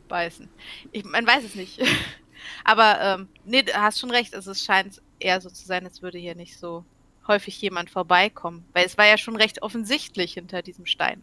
[0.10, 0.50] beißen.
[0.91, 1.82] Ich, man weiß es nicht.
[2.65, 4.36] Aber ähm, nee, du hast schon recht.
[4.36, 6.84] Also es scheint eher so zu sein, als würde hier nicht so
[7.28, 8.65] häufig jemand vorbeikommen.
[8.74, 11.21] Weil es war ja schon recht offensichtlich hinter diesem Stein.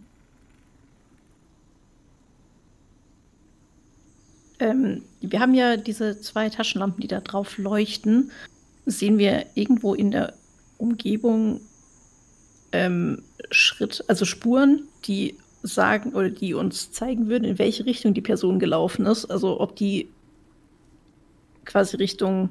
[4.58, 8.30] Ähm, wir haben ja diese zwei Taschenlampen, die da drauf leuchten.
[8.86, 10.34] Sehen wir irgendwo in der
[10.78, 11.60] Umgebung
[12.72, 18.20] ähm, Schritt, also Spuren, die sagen oder die uns zeigen würden, in welche Richtung die
[18.20, 19.26] Person gelaufen ist.
[19.26, 20.08] Also ob die
[21.64, 22.50] quasi Richtung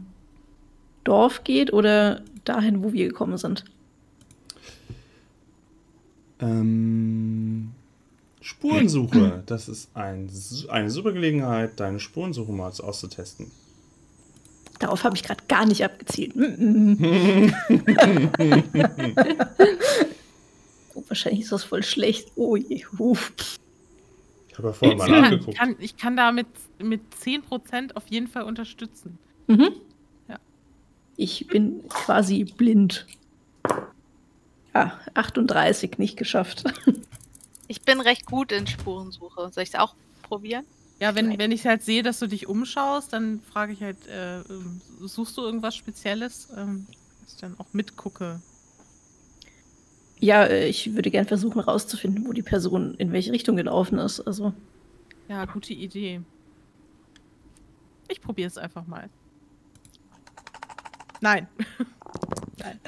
[1.03, 3.65] Dorf geht oder dahin, wo wir gekommen sind.
[6.39, 7.71] Ähm,
[8.41, 9.43] Spurensuche.
[9.45, 10.29] Das ist ein,
[10.69, 13.51] eine super Gelegenheit, deine Spurensuche mal auszutesten.
[14.81, 16.35] Darauf habe ich gerade gar nicht abgezielt.
[16.35, 17.53] Mm, mm.
[20.95, 22.31] oh, wahrscheinlich ist das voll schlecht.
[22.35, 22.83] Oh je.
[22.97, 23.31] Uff.
[24.49, 25.57] Ich habe ja vorher mal Ich kann, nachgeguckt.
[25.57, 26.47] kann, ich kann da mit,
[26.79, 29.19] mit 10% auf jeden Fall unterstützen.
[29.45, 29.69] Mhm.
[30.27, 30.39] Ja.
[31.15, 33.05] Ich bin quasi blind.
[34.73, 36.63] Ja, 38 nicht geschafft.
[37.67, 39.49] Ich bin recht gut in Spurensuche.
[39.53, 40.65] Soll ich es auch probieren?
[41.01, 44.41] Ja, wenn, wenn ich halt sehe, dass du dich umschaust, dann frage ich halt, äh,
[44.41, 46.49] ähm, suchst du irgendwas Spezielles?
[46.55, 46.85] Ähm,
[47.21, 48.39] dass ich dann auch mitgucke.
[50.19, 54.19] Ja, äh, ich würde gern versuchen herauszufinden, wo die Person in welche Richtung gelaufen ist.
[54.19, 54.53] Also,
[55.27, 56.21] Ja, gute Idee.
[58.07, 59.09] Ich probiere es einfach mal.
[61.19, 61.47] Nein.
[62.59, 62.79] nein.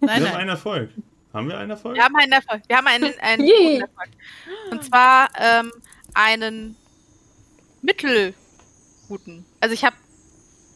[0.00, 0.34] Wir haben nein.
[0.34, 0.90] einen Erfolg.
[1.32, 1.94] Haben wir einen Erfolg?
[1.94, 2.62] Wir haben einen Erfolg.
[2.66, 4.10] Wir haben einen, einen Erfolg.
[4.72, 5.70] Und zwar ähm,
[6.12, 6.76] einen
[7.82, 9.44] mittelguten.
[9.60, 9.96] Also ich habe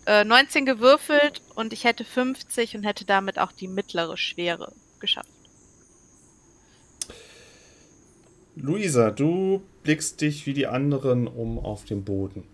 [0.07, 5.31] äh, 19 gewürfelt und ich hätte 50 und hätte damit auch die mittlere Schwere geschafft.
[8.55, 12.45] Luisa, du blickst dich wie die anderen um auf den Boden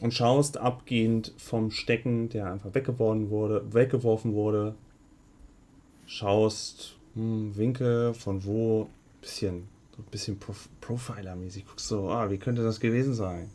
[0.00, 4.74] und schaust abgehend vom Stecken, der einfach weggeworfen wurde, weggeworfen wurde,
[6.06, 8.88] schaust hm, Winkel von wo,
[9.20, 13.50] bisschen, so ein bisschen Prof Profiler-mäßig, guckst so, ah, wie könnte das gewesen sein?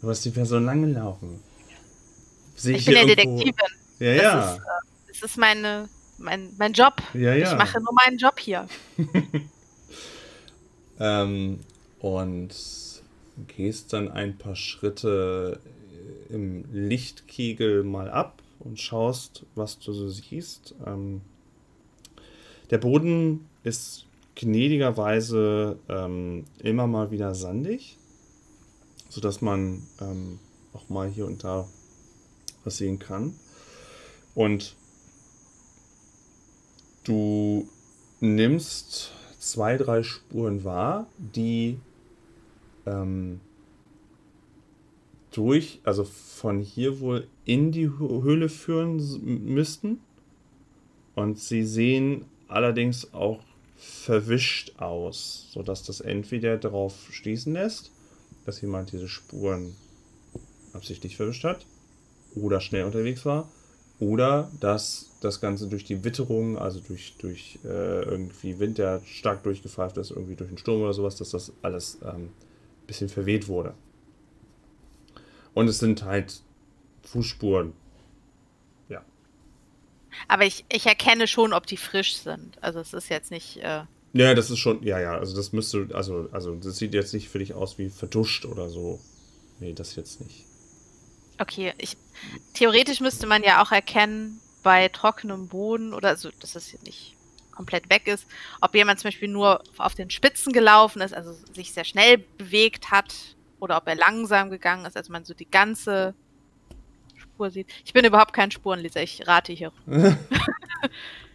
[0.00, 1.40] Du hast die Person lang gelaufen.
[2.54, 3.54] Sehe Ich bin ja Detektivin.
[3.98, 4.52] Ja, Das ja.
[4.52, 4.62] ist, äh,
[5.08, 7.02] Das ist meine, mein, mein Job.
[7.14, 7.50] ja, ja.
[7.52, 8.66] Ich mache nur meinen Job hier.
[11.00, 11.60] Ähm,
[12.00, 12.48] und
[13.56, 15.60] gehst dann ein paar Schritte
[16.28, 20.74] im Lichtkegel mal ab und schaust, was du so siehst.
[20.84, 21.20] Ähm,
[22.70, 27.96] der Boden ist gnädigerweise ähm, immer mal wieder sandig,
[29.08, 30.38] sodass man ähm,
[30.72, 31.68] auch mal hier und da
[32.64, 33.34] was sehen kann.
[34.34, 34.74] Und
[37.04, 37.68] du
[38.20, 41.78] nimmst zwei, drei Spuren wahr, die
[42.86, 43.40] ähm,
[45.30, 48.96] durch, also von hier wohl in die Hö- Höhle führen
[49.44, 50.00] müssten.
[51.14, 53.40] Und sie sehen allerdings auch
[53.76, 57.92] verwischt aus, sodass das entweder darauf schließen lässt,
[58.48, 59.76] dass jemand diese Spuren
[60.72, 61.66] absichtlich verwischt hat
[62.34, 63.46] oder schnell unterwegs war,
[64.00, 69.42] oder dass das Ganze durch die Witterung, also durch, durch äh, irgendwie Wind, der stark
[69.42, 73.48] durchgepfeift ist, irgendwie durch einen Sturm oder sowas, dass das alles ähm, ein bisschen verweht
[73.48, 73.74] wurde.
[75.52, 76.40] Und es sind halt
[77.02, 77.74] Fußspuren.
[78.88, 79.04] Ja.
[80.26, 82.62] Aber ich, ich erkenne schon, ob die frisch sind.
[82.62, 83.58] Also es ist jetzt nicht.
[83.58, 83.82] Äh,
[84.18, 87.28] Ja, das ist schon, ja, ja, also das müsste, also, also das sieht jetzt nicht
[87.28, 88.98] für dich aus wie verduscht oder so.
[89.60, 90.44] Nee, das jetzt nicht.
[91.38, 91.96] okay, ich,
[92.52, 97.14] theoretisch müsste man ja auch erkennen, bei trockenem Boden oder so, dass es hier nicht
[97.52, 98.26] komplett weg ist,
[98.60, 102.90] ob jemand zum Beispiel nur auf den Spitzen gelaufen ist, also sich sehr schnell bewegt
[102.90, 103.14] hat,
[103.60, 106.14] oder ob er langsam gegangen ist, also man so die ganze
[107.14, 107.68] Spur sieht.
[107.84, 109.72] Ich bin überhaupt kein Spurenleser, ich rate hier.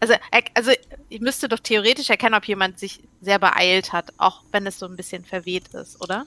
[0.00, 0.14] Also,
[0.54, 0.70] also
[1.10, 4.86] ich müsste doch theoretisch erkennen, ob jemand sich sehr beeilt hat, auch wenn es so
[4.86, 6.26] ein bisschen verweht ist, oder?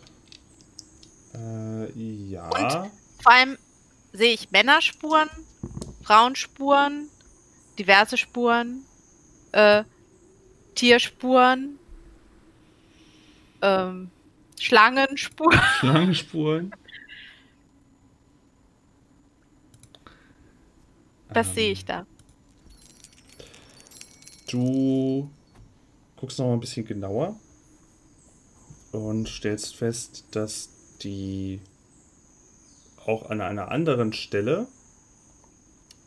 [1.33, 1.91] Äh,
[2.29, 2.47] ja.
[2.49, 2.91] Und?
[3.21, 3.57] Vor allem
[4.11, 5.29] sehe ich Männerspuren,
[6.03, 7.09] Frauenspuren,
[7.79, 8.85] diverse Spuren,
[9.53, 9.83] äh,
[10.75, 11.79] Tierspuren,
[13.61, 14.11] ähm,
[14.59, 15.59] Schlangenspuren.
[15.79, 16.71] Schlangenspuren.
[21.29, 22.05] Was Ähm, sehe ich da?
[24.53, 25.31] Du
[26.15, 27.39] guckst noch mal ein bisschen genauer
[28.91, 30.69] und stellst fest, dass
[31.01, 31.59] die
[33.03, 34.67] auch an einer anderen Stelle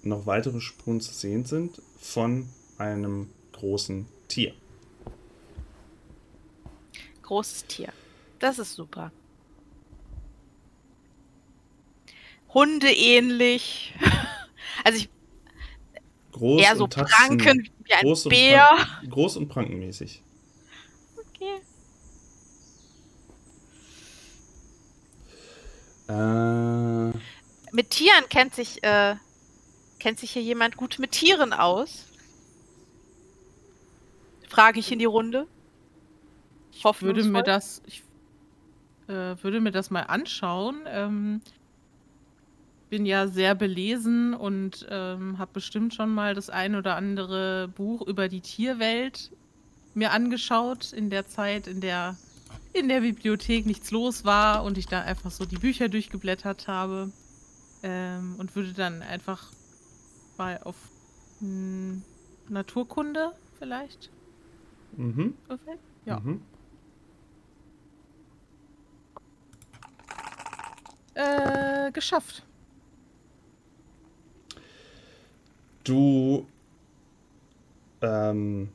[0.05, 4.55] noch weitere Spuren zu sehen sind von einem großen Tier.
[7.23, 7.93] Großes Tier.
[8.39, 9.11] Das ist super.
[12.55, 13.93] Hunde ähnlich.
[14.85, 15.09] Also ich
[16.37, 18.69] Groß eher so und Tatzen- Pranken wie ein groß und Bär.
[18.77, 20.23] Pranken- groß und prankenmäßig.
[21.35, 21.61] Okay.
[26.09, 27.11] Äh,
[27.73, 29.17] Mit Tieren kennt sich, äh,
[29.99, 32.05] kennt sich hier jemand gut mit Tieren aus?
[34.49, 35.47] Frage ich in die Runde.
[36.73, 38.03] Ich würde mir das, ich
[39.09, 40.83] äh, würde mir das mal anschauen.
[40.87, 41.41] Ähm,
[42.97, 48.01] bin ja sehr belesen und ähm, habe bestimmt schon mal das ein oder andere Buch
[48.01, 49.33] über die Tierwelt
[49.93, 52.17] mir angeschaut in der Zeit, in der
[52.73, 57.13] in der Bibliothek nichts los war und ich da einfach so die Bücher durchgeblättert habe
[57.83, 59.53] ähm, und würde dann einfach
[60.39, 60.77] mal auf
[61.41, 62.03] hm,
[62.49, 64.09] Naturkunde vielleicht
[64.97, 65.79] mhm, würfeln.
[66.07, 66.21] Ja.
[66.21, 66.41] mhm.
[71.13, 72.46] Äh, geschafft.
[75.87, 76.45] Du.
[78.03, 78.69] Ähm,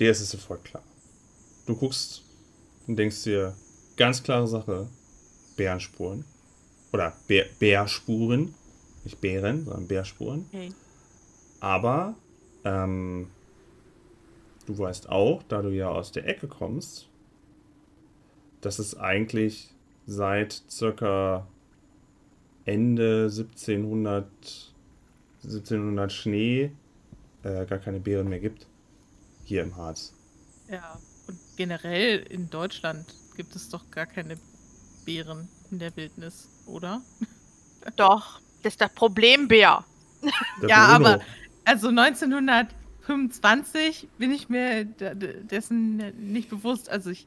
[0.00, 0.82] dir ist es sofort klar.
[1.66, 2.24] Du guckst
[2.86, 3.54] und denkst dir,
[3.96, 4.88] ganz klare Sache,
[5.56, 6.24] Bärenspuren.
[6.92, 8.54] Oder Bär, Bärspuren.
[9.04, 10.46] Nicht Bären, sondern Bärspuren.
[10.48, 10.72] Okay.
[11.60, 12.14] Aber
[12.64, 13.28] ähm,
[14.66, 17.08] du weißt auch, da du ja aus der Ecke kommst,
[18.60, 19.72] dass es eigentlich
[20.06, 21.46] seit circa
[22.64, 24.26] Ende 1700,
[25.48, 26.70] 1700 Schnee
[27.42, 28.66] äh, gar keine Bären mehr gibt.
[29.44, 30.12] Hier im Harz.
[30.70, 33.06] Ja, und generell in Deutschland
[33.36, 34.36] gibt es doch gar keine
[35.04, 37.00] Bären in der Wildnis, oder?
[37.96, 39.84] Doch, das ist der Problembär.
[40.60, 41.08] Der Ja, Bruno.
[41.14, 41.22] aber-
[41.64, 45.96] Also 1925 bin ich mir de- de- dessen
[46.32, 46.88] nicht bewusst.
[46.90, 47.26] Also ich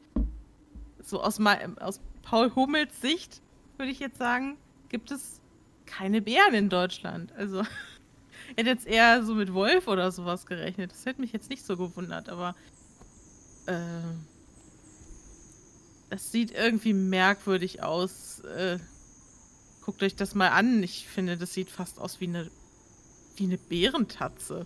[1.03, 1.39] so aus,
[1.79, 3.41] aus Paul Hummels Sicht
[3.77, 4.57] würde ich jetzt sagen,
[4.89, 5.39] gibt es
[5.85, 7.31] keine Bären in Deutschland.
[7.33, 7.63] Also
[8.57, 10.91] hätte jetzt eher so mit Wolf oder sowas gerechnet.
[10.91, 12.55] Das hätte mich jetzt nicht so gewundert, aber
[13.65, 13.75] äh,
[16.09, 18.39] das sieht irgendwie merkwürdig aus.
[18.41, 18.79] Äh,
[19.81, 20.83] guckt euch das mal an.
[20.83, 22.51] Ich finde, das sieht fast aus wie eine
[23.37, 24.65] wie eine Bärentatze.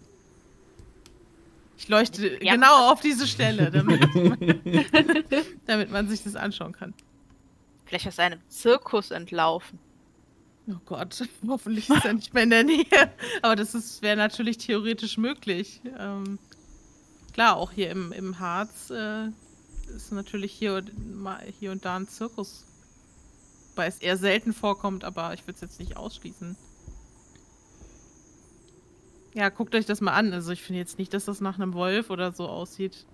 [1.78, 2.52] Ich leuchte Bärentatze?
[2.52, 4.62] genau auf diese Stelle, damit man,
[5.66, 6.94] damit man sich das anschauen kann.
[7.86, 9.80] Vielleicht aus einem Zirkus entlaufen.
[10.68, 12.86] Oh Gott, hoffentlich ist er nicht mehr in der Nähe.
[13.42, 15.82] Aber das wäre natürlich theoretisch möglich.
[15.98, 16.40] Ähm,
[17.34, 19.28] klar, auch hier im, im Harz äh,
[19.96, 20.84] ist natürlich hier
[21.60, 22.66] hier und da ein Zirkus.
[23.72, 26.56] Wobei es eher selten vorkommt, aber ich würde es jetzt nicht ausschließen.
[29.34, 30.32] Ja, guckt euch das mal an.
[30.32, 33.06] Also ich finde jetzt nicht, dass das nach einem Wolf oder so aussieht.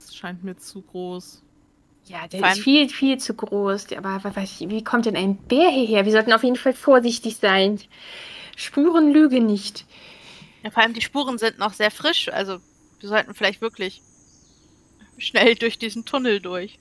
[0.00, 1.43] Das scheint mir zu groß.
[2.06, 3.92] Ja, der Vor ist viel, viel zu groß.
[3.96, 6.04] Aber wa- was, wie kommt denn ein Bär hierher?
[6.04, 7.80] Wir sollten auf jeden Fall vorsichtig sein.
[8.56, 9.86] Spuren lüge nicht.
[10.62, 12.58] Ja, vor allem die Spuren sind noch sehr frisch, also
[13.00, 14.02] wir sollten vielleicht wirklich
[15.18, 16.78] schnell durch diesen Tunnel durch.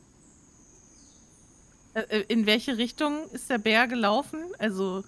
[2.27, 4.39] In welche Richtung ist der Bär gelaufen?
[4.57, 5.03] Also,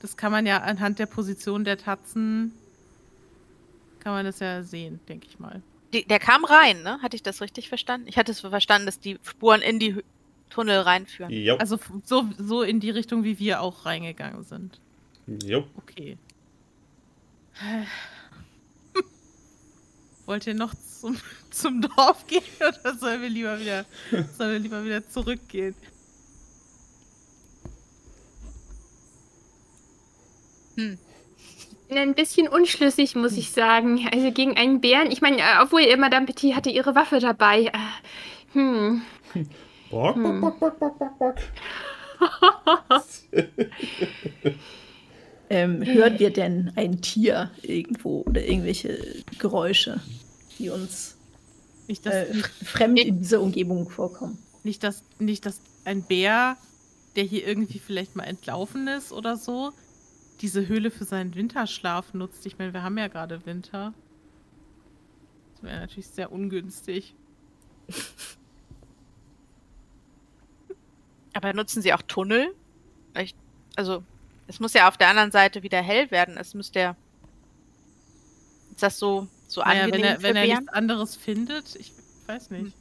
[0.00, 2.52] das kann man ja anhand der Position der Tatzen,
[3.98, 5.62] kann man das ja sehen, denke ich mal.
[5.96, 7.00] Die, der kam rein, ne?
[7.00, 8.06] Hatte ich das richtig verstanden?
[8.06, 10.04] Ich hatte es verstanden, dass die Spuren in die
[10.50, 11.32] Tunnel reinführen.
[11.32, 14.78] Jo, Also so, so in die Richtung, wie wir auch reingegangen sind.
[15.26, 15.66] jo.
[15.78, 16.18] Okay.
[20.26, 21.16] Wollt ihr noch zum,
[21.50, 23.86] zum Dorf gehen oder sollen wir lieber wieder,
[24.36, 25.74] sollen wir lieber wieder zurückgehen?
[30.76, 30.98] Hm.
[31.88, 34.08] Bin ein bisschen unschlüssig, muss ich sagen.
[34.12, 35.10] Also gegen einen Bären.
[35.10, 37.66] Ich meine, äh, obwohl Madame Petit hatte ihre Waffe dabei.
[37.66, 37.72] Äh,
[38.52, 39.02] hm.
[39.90, 40.40] Bock, bock, Hm.
[40.40, 41.36] bock, bock, bock, bock, bock.
[45.48, 50.00] Ähm, hören wir denn ein Tier irgendwo oder irgendwelche Geräusche,
[50.58, 51.16] die uns
[51.86, 52.34] Nicht, dass, äh,
[52.64, 54.38] fremd in dieser Umgebung vorkommen?
[54.64, 56.56] nicht, dass, nicht, dass ein Bär,
[57.14, 59.70] der hier irgendwie vielleicht mal entlaufen ist oder so,
[60.40, 62.44] diese Höhle für seinen Winterschlaf nutzt.
[62.46, 63.94] Ich meine, wir haben ja gerade Winter.
[65.54, 67.14] Das wäre natürlich sehr ungünstig.
[71.32, 72.54] Aber nutzen sie auch Tunnel?
[73.76, 74.02] Also,
[74.46, 76.36] es muss ja auf der anderen Seite wieder hell werden.
[76.38, 76.96] Es müsste ja.
[78.70, 81.92] Ist das so, so Naja, angenehm wenn er, wenn er nichts anderes findet, ich
[82.26, 82.74] weiß nicht.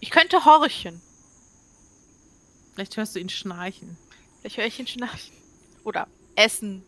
[0.00, 1.00] Ich könnte horchen.
[2.74, 3.96] Vielleicht hörst du ihn schnarchen.
[4.40, 5.34] Vielleicht höre ich ihn schnarchen.
[5.86, 6.82] Oder essen.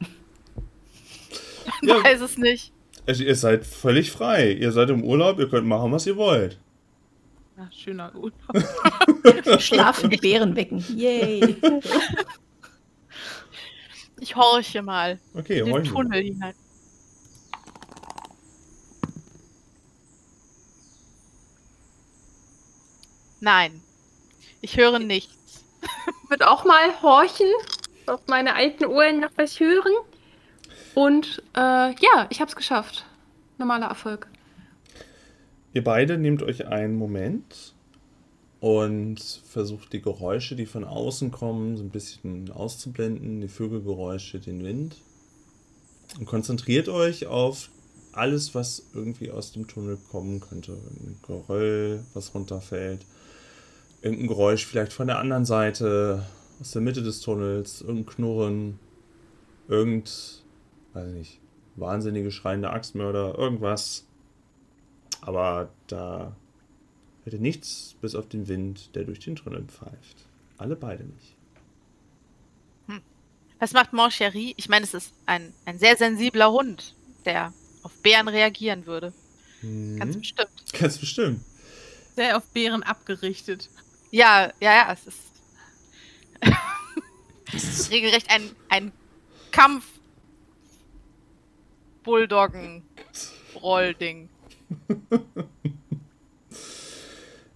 [1.82, 2.02] Man Ja.
[2.04, 2.72] weiß es nicht.
[3.06, 4.52] Also, ihr seid völlig frei.
[4.52, 6.58] Ihr seid im Urlaub, ihr könnt machen, was ihr wollt.
[7.58, 9.60] Ja, schöner Urlaub.
[9.60, 10.84] Schlafende Bären wecken.
[10.96, 11.56] Yay!
[14.20, 15.18] Ich horche mal.
[15.34, 15.82] Okay, in den.
[15.82, 16.54] Tunnel hinein.
[23.40, 23.82] Nein.
[24.60, 25.64] Ich höre nichts.
[26.28, 27.48] Wird auch mal horchen,
[28.12, 29.92] auf meine alten Ohren noch was hören.
[30.94, 33.04] Und äh, ja, ich hab's geschafft.
[33.58, 34.28] Normaler Erfolg.
[35.72, 37.74] Ihr beide nehmt euch einen Moment
[38.60, 43.40] und versucht die Geräusche, die von außen kommen, so ein bisschen auszublenden.
[43.40, 44.96] Die Vögelgeräusche, den Wind.
[46.18, 47.70] Und konzentriert euch auf
[48.12, 50.72] alles, was irgendwie aus dem Tunnel kommen könnte.
[50.72, 53.00] Ein Geröll, was runterfällt.
[54.02, 56.26] Irgendein Geräusch vielleicht von der anderen Seite,
[56.62, 57.80] aus der Mitte des Tunnels.
[57.82, 58.78] Irgendein Knurren.
[59.68, 60.42] Irgend,
[60.92, 61.40] weiß ich nicht,
[61.76, 63.36] wahnsinnige schreiende Axtmörder.
[63.36, 64.06] Irgendwas.
[65.20, 66.36] Aber da
[67.24, 70.26] hört ihr nichts bis auf den Wind, der durch den Tunnel pfeift.
[70.56, 71.36] Alle beide nicht.
[73.58, 74.54] Was macht Mon Chéri?
[74.56, 77.52] Ich meine, es ist ein, ein sehr sensibler Hund, der
[77.84, 79.12] auf Bären reagieren würde.
[79.62, 80.20] Ganz Mhm.
[80.20, 80.72] bestimmt.
[80.72, 81.40] Ganz bestimmt.
[82.16, 83.68] Sehr auf Bären abgerichtet.
[84.10, 85.18] Ja, ja, ja, es ist.
[87.52, 88.92] Es ist regelrecht ein, ein
[89.50, 89.84] Kampf.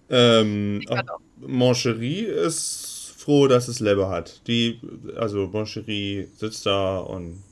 [0.09, 1.19] Ähm, kann auch auch.
[1.45, 4.41] Moncherie ist froh, dass es Lebbe hat.
[4.47, 4.79] Die,
[5.15, 7.43] also Moncherie sitzt da und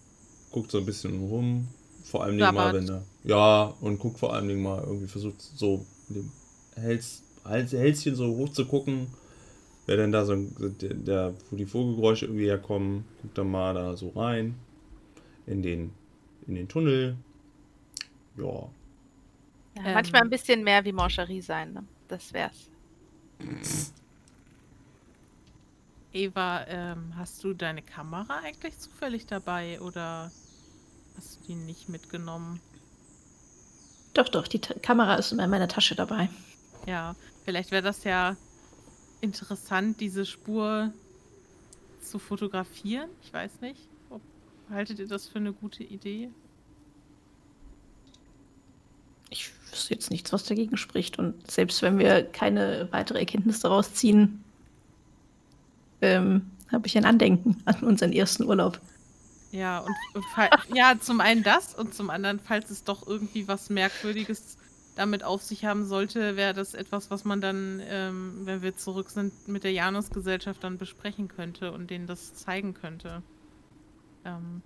[0.51, 1.67] guckt so ein bisschen rum.
[2.03, 3.03] Vor allem mal, wenn er.
[3.23, 6.31] Ja, und guckt vor allem mal irgendwie versucht so mit dem
[6.81, 9.07] Hals, Hals, Hälschen so hoch zu gucken.
[9.85, 13.95] Wer denn da so, der, der, wo die Vogelgeräusche irgendwie herkommen, guckt dann mal da
[13.95, 14.55] so rein.
[15.45, 15.93] In den,
[16.47, 17.17] in den Tunnel.
[18.37, 18.69] Ja.
[19.75, 19.93] Ja, Ähm.
[19.93, 21.83] Manchmal ein bisschen mehr wie Mon Chéri sein, ne?
[22.07, 22.69] Das wär's.
[26.13, 30.31] Eva, ähm, hast du deine Kamera eigentlich zufällig dabei oder
[31.17, 32.61] hast du die nicht mitgenommen?
[34.13, 36.29] Doch, doch, die Ta Kamera ist in meiner Tasche dabei.
[36.85, 38.37] Ja, vielleicht wäre das ja
[39.21, 40.93] interessant, diese Spur
[42.01, 43.09] zu fotografieren.
[43.23, 43.79] Ich weiß nicht.
[44.09, 44.21] Ob,
[44.69, 46.29] haltet ihr das für eine gute Idee?
[49.29, 51.19] Ich wüsste jetzt nichts, was dagegen spricht.
[51.19, 54.43] Und selbst wenn wir keine weitere Erkenntnis daraus ziehen,
[56.01, 58.79] ähm, habe ich ein Andenken an unseren ersten Urlaub.
[59.51, 60.25] Ja, und, und
[60.75, 64.57] ja, zum einen das und zum anderen, falls es doch irgendwie was Merkwürdiges
[64.95, 69.09] damit auf sich haben sollte, wäre das etwas, was man dann, ähm, wenn wir zurück
[69.09, 73.21] sind, mit der Janus-Gesellschaft dann besprechen könnte und denen das zeigen könnte.
[74.23, 74.61] Ähm,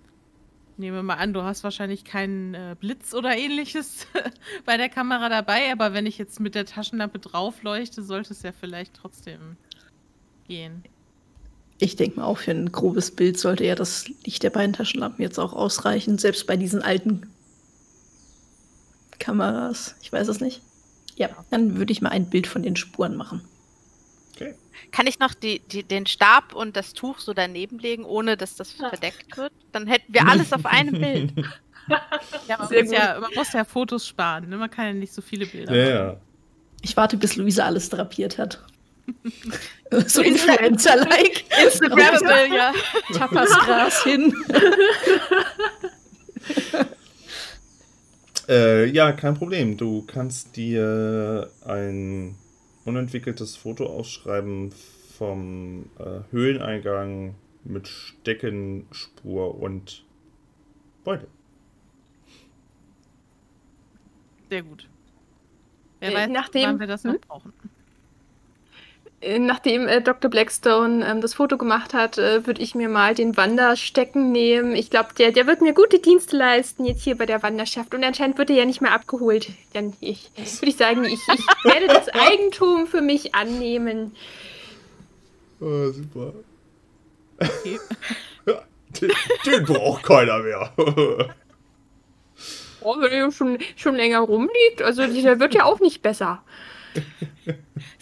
[0.76, 4.06] nehme mal an, du hast wahrscheinlich keinen äh, Blitz oder ähnliches
[4.64, 8.42] bei der Kamera dabei, aber wenn ich jetzt mit der Taschenlampe drauf leuchte, sollte es
[8.42, 9.56] ja vielleicht trotzdem
[10.48, 10.84] gehen.
[11.78, 15.22] Ich denke mal, auch für ein grobes Bild sollte ja das Licht der beiden Taschenlampen
[15.22, 17.30] jetzt auch ausreichen, selbst bei diesen alten
[19.20, 19.94] Kameras.
[20.02, 20.60] Ich weiß es nicht.
[21.14, 23.42] Ja, dann würde ich mal ein Bild von den Spuren machen.
[24.34, 24.54] Okay.
[24.90, 28.56] Kann ich noch die, die, den Stab und das Tuch so daneben legen, ohne dass
[28.56, 29.52] das verdeckt wird?
[29.70, 31.32] Dann hätten wir alles auf einem Bild.
[32.46, 34.56] Ja, man, muss ja, man muss ja Fotos sparen, ne?
[34.56, 36.06] man kann ja nicht so viele Bilder Ja, machen.
[36.12, 36.16] ja.
[36.82, 38.62] Ich warte, bis Luisa alles drapiert hat.
[40.06, 41.44] so Influencer-like.
[41.64, 42.72] Instagrammable, ja.
[43.14, 44.32] Tapasgras hin.
[48.50, 49.76] Äh, ja, kein Problem.
[49.76, 52.34] Du kannst dir ein
[52.84, 54.72] unentwickeltes Foto ausschreiben
[55.16, 60.04] vom äh, Höhleneingang mit Steckenspur und
[61.04, 61.28] Beutel.
[64.48, 64.88] Sehr gut.
[66.00, 67.20] Wer Äh, weiß, nachdem- wann wir das noch Hm?
[67.28, 67.52] brauchen.
[69.22, 70.30] Äh, nachdem äh, Dr.
[70.30, 74.74] Blackstone ähm, das Foto gemacht hat, äh, würde ich mir mal den Wanderstecken nehmen.
[74.74, 77.94] Ich glaube, der, der wird mir gute Dienste leisten jetzt hier bei der Wanderschaft.
[77.94, 79.50] Und anscheinend wird er ja nicht mehr abgeholt.
[79.74, 84.16] Dann ich, würde ich sagen, ich, ich werde das Eigentum für mich annehmen.
[85.60, 86.32] Oh, super.
[87.38, 87.78] Okay.
[89.00, 89.12] den,
[89.44, 90.72] den braucht keiner mehr.
[92.80, 96.42] oh, wenn er schon, schon länger rumliegt, also der wird ja auch nicht besser.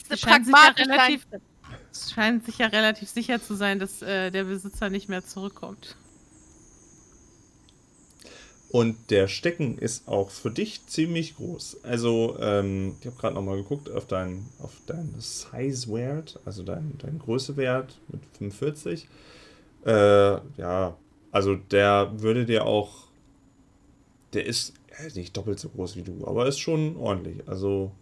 [0.09, 1.27] Es scheint, sich ja relativ,
[1.93, 5.97] es scheint sich ja relativ sicher zu sein, dass äh, der Besitzer nicht mehr zurückkommt.
[8.71, 11.85] Und der Stecken ist auch für dich ziemlich groß.
[11.85, 17.19] Also, ähm, ich habe gerade nochmal geguckt auf deinen auf dein Size-Wert, also dein, dein
[17.19, 19.09] Größewert mit 45.
[19.87, 19.91] Äh,
[20.59, 20.97] ja,
[21.33, 23.09] also der würde dir auch.
[24.35, 24.75] Der ist
[25.15, 27.49] nicht doppelt so groß wie du, aber ist schon ordentlich.
[27.49, 27.93] Also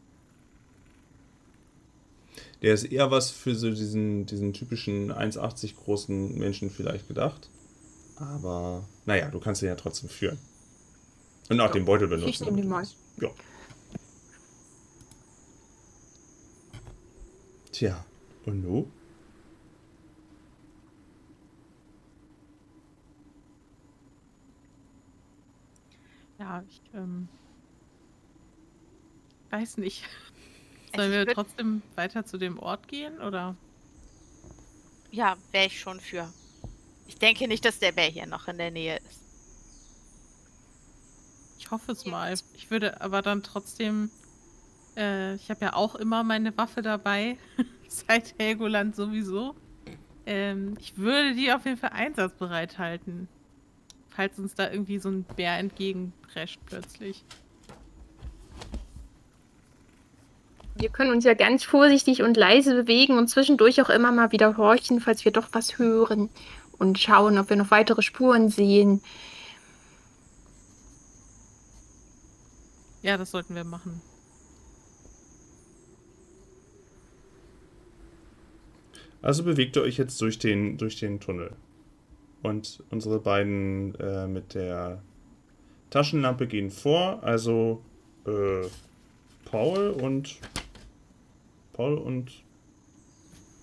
[2.62, 7.50] der ist eher was für so diesen, diesen typischen 1,80 großen Menschen vielleicht gedacht.
[8.16, 10.38] Aber naja, du kannst ihn ja trotzdem führen.
[11.48, 12.28] Und auch ja, den Beutel benutzen.
[12.30, 12.86] Ich nehme den mal.
[13.20, 13.30] Ja.
[17.72, 18.04] Tja,
[18.46, 18.90] und du?
[26.38, 27.28] Ja, ich ähm,
[29.50, 30.04] weiß nicht.
[30.96, 33.56] Sollen wir trotzdem weiter zu dem Ort gehen, oder?
[35.10, 36.32] Ja, wäre ich schon für.
[37.06, 39.22] Ich denke nicht, dass der Bär hier noch in der Nähe ist.
[41.58, 42.32] Ich hoffe es mal.
[42.54, 44.10] Ich würde aber dann trotzdem.
[44.96, 47.38] Äh, ich habe ja auch immer meine Waffe dabei.
[47.88, 49.54] Seit Helgoland sowieso.
[50.26, 53.28] Ähm, ich würde die auf jeden Fall einsatzbereit halten.
[54.10, 57.24] Falls uns da irgendwie so ein Bär entgegenprescht plötzlich.
[60.78, 64.56] Wir können uns ja ganz vorsichtig und leise bewegen und zwischendurch auch immer mal wieder
[64.58, 66.28] horchen, falls wir doch was hören
[66.78, 69.00] und schauen, ob wir noch weitere Spuren sehen.
[73.02, 74.02] Ja, das sollten wir machen.
[79.22, 81.52] Also bewegt ihr euch jetzt durch den, durch den Tunnel.
[82.42, 85.02] Und unsere beiden äh, mit der
[85.90, 87.22] Taschenlampe gehen vor.
[87.22, 87.82] Also
[88.26, 88.66] äh,
[89.46, 90.36] Paul und
[91.76, 92.30] Paul und.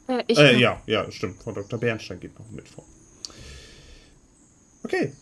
[0.08, 1.42] Äh, ich äh, ja, ja, stimmt.
[1.42, 1.80] Frau Dr.
[1.80, 2.86] Bernstein geht noch mit vor.
[4.84, 5.14] Okay.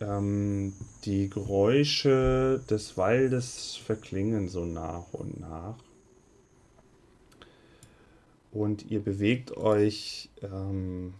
[0.00, 0.72] Ähm,
[1.04, 5.76] die Geräusche des Waldes verklingen so nach und nach.
[8.52, 11.14] Und ihr bewegt euch ähm,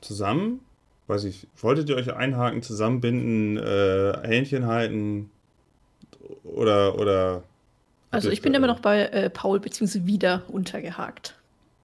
[0.00, 0.60] zusammen.
[1.06, 5.30] Weiß ich, wolltet ihr euch einhaken, zusammenbinden, äh, Händchen halten
[6.44, 7.44] oder, oder
[8.12, 11.34] also ich bin immer noch bei äh, Paul beziehungsweise wieder untergehakt.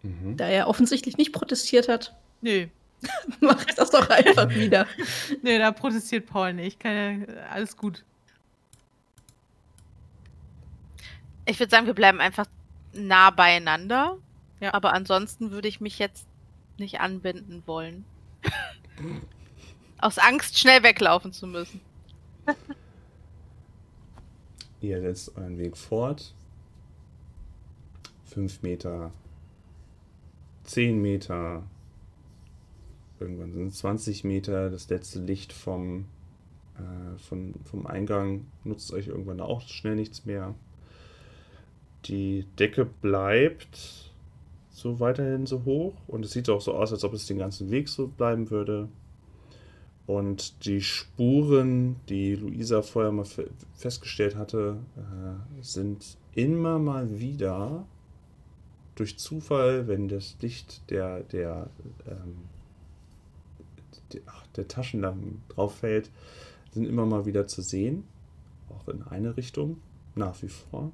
[0.02, 0.36] Mhm.
[0.36, 2.14] Da er offensichtlich nicht protestiert hat.
[2.42, 2.66] Nö.
[3.40, 4.86] Mach ich das doch einfach wieder.
[5.42, 6.84] Nö, da protestiert Paul nicht.
[6.84, 7.14] Ja,
[7.50, 8.04] alles gut.
[11.46, 12.46] Ich würde sagen, wir bleiben einfach
[12.92, 14.18] nah beieinander.
[14.60, 14.74] Ja.
[14.74, 16.26] Aber ansonsten würde ich mich jetzt
[16.76, 18.04] nicht anbinden wollen.
[19.98, 21.80] Aus Angst, schnell weglaufen zu müssen.
[24.80, 26.34] Ihr setzt euren Weg fort.
[28.26, 29.10] 5 Meter,
[30.64, 31.62] 10 Meter,
[33.18, 34.70] irgendwann sind es 20 Meter.
[34.70, 36.04] Das letzte Licht vom,
[36.76, 40.54] äh, von, vom Eingang nutzt euch irgendwann auch schnell nichts mehr.
[42.04, 44.12] Die Decke bleibt
[44.70, 47.70] so weiterhin so hoch und es sieht auch so aus, als ob es den ganzen
[47.70, 48.88] Weg so bleiben würde.
[50.08, 53.26] Und die Spuren, die Luisa vorher mal
[53.74, 57.84] festgestellt hatte, äh, sind immer mal wieder
[58.94, 61.68] durch Zufall, wenn das Licht der, der,
[62.06, 62.38] ähm,
[64.14, 66.10] der, ach, der Taschenlampen drauf fällt,
[66.72, 68.04] sind immer mal wieder zu sehen.
[68.70, 69.76] Auch in eine Richtung,
[70.14, 70.90] nach wie vor.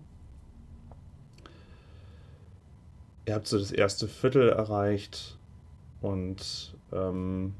[3.26, 5.38] Ihr habt so das erste Viertel erreicht
[6.00, 7.54] und ähm,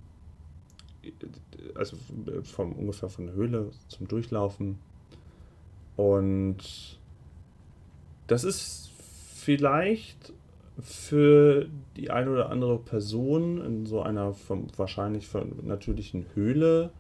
[1.75, 1.97] also
[2.43, 4.79] vom, ungefähr von der Höhle zum Durchlaufen.
[5.97, 6.99] Und
[8.27, 10.33] das ist vielleicht
[10.81, 15.29] für die eine oder andere Person in so einer vom, wahrscheinlich
[15.63, 16.91] natürlichen Höhle,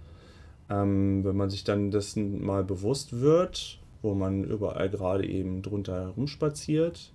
[0.70, 6.00] ähm, wenn man sich dann dessen mal bewusst wird, wo man überall gerade eben drunter
[6.02, 7.12] herumspaziert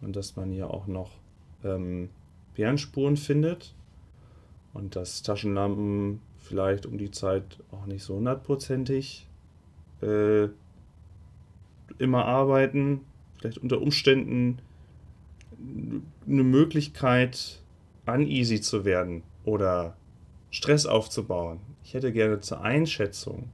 [0.00, 1.10] und dass man hier auch noch
[1.62, 2.08] ähm,
[2.54, 3.74] Bärenspuren findet
[4.74, 9.26] und dass Taschenlampen vielleicht um die Zeit auch nicht so hundertprozentig
[10.02, 10.48] äh,
[11.98, 13.00] immer arbeiten,
[13.38, 14.58] vielleicht unter Umständen
[16.26, 17.60] eine Möglichkeit,
[18.06, 19.96] uneasy zu werden oder
[20.50, 21.60] Stress aufzubauen.
[21.84, 23.50] Ich hätte gerne zur Einschätzung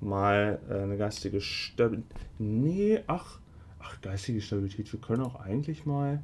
[0.00, 2.10] mal äh, eine geistige Stabilität.
[2.38, 3.38] Nee, ach,
[3.78, 4.92] ach, geistige Stabilität.
[4.92, 6.22] Wir können auch eigentlich mal.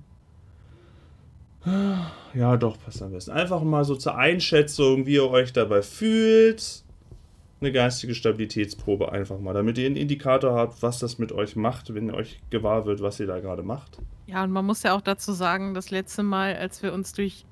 [2.35, 3.33] Ja, doch, passt am besten.
[3.33, 6.85] Einfach mal so zur Einschätzung, wie ihr euch dabei fühlt.
[7.61, 11.93] Eine geistige Stabilitätsprobe einfach mal, damit ihr einen Indikator habt, was das mit euch macht,
[11.93, 13.99] wenn ihr euch gewahr wird, was ihr da gerade macht.
[14.27, 17.45] Ja, und man muss ja auch dazu sagen, das letzte Mal, als wir uns durch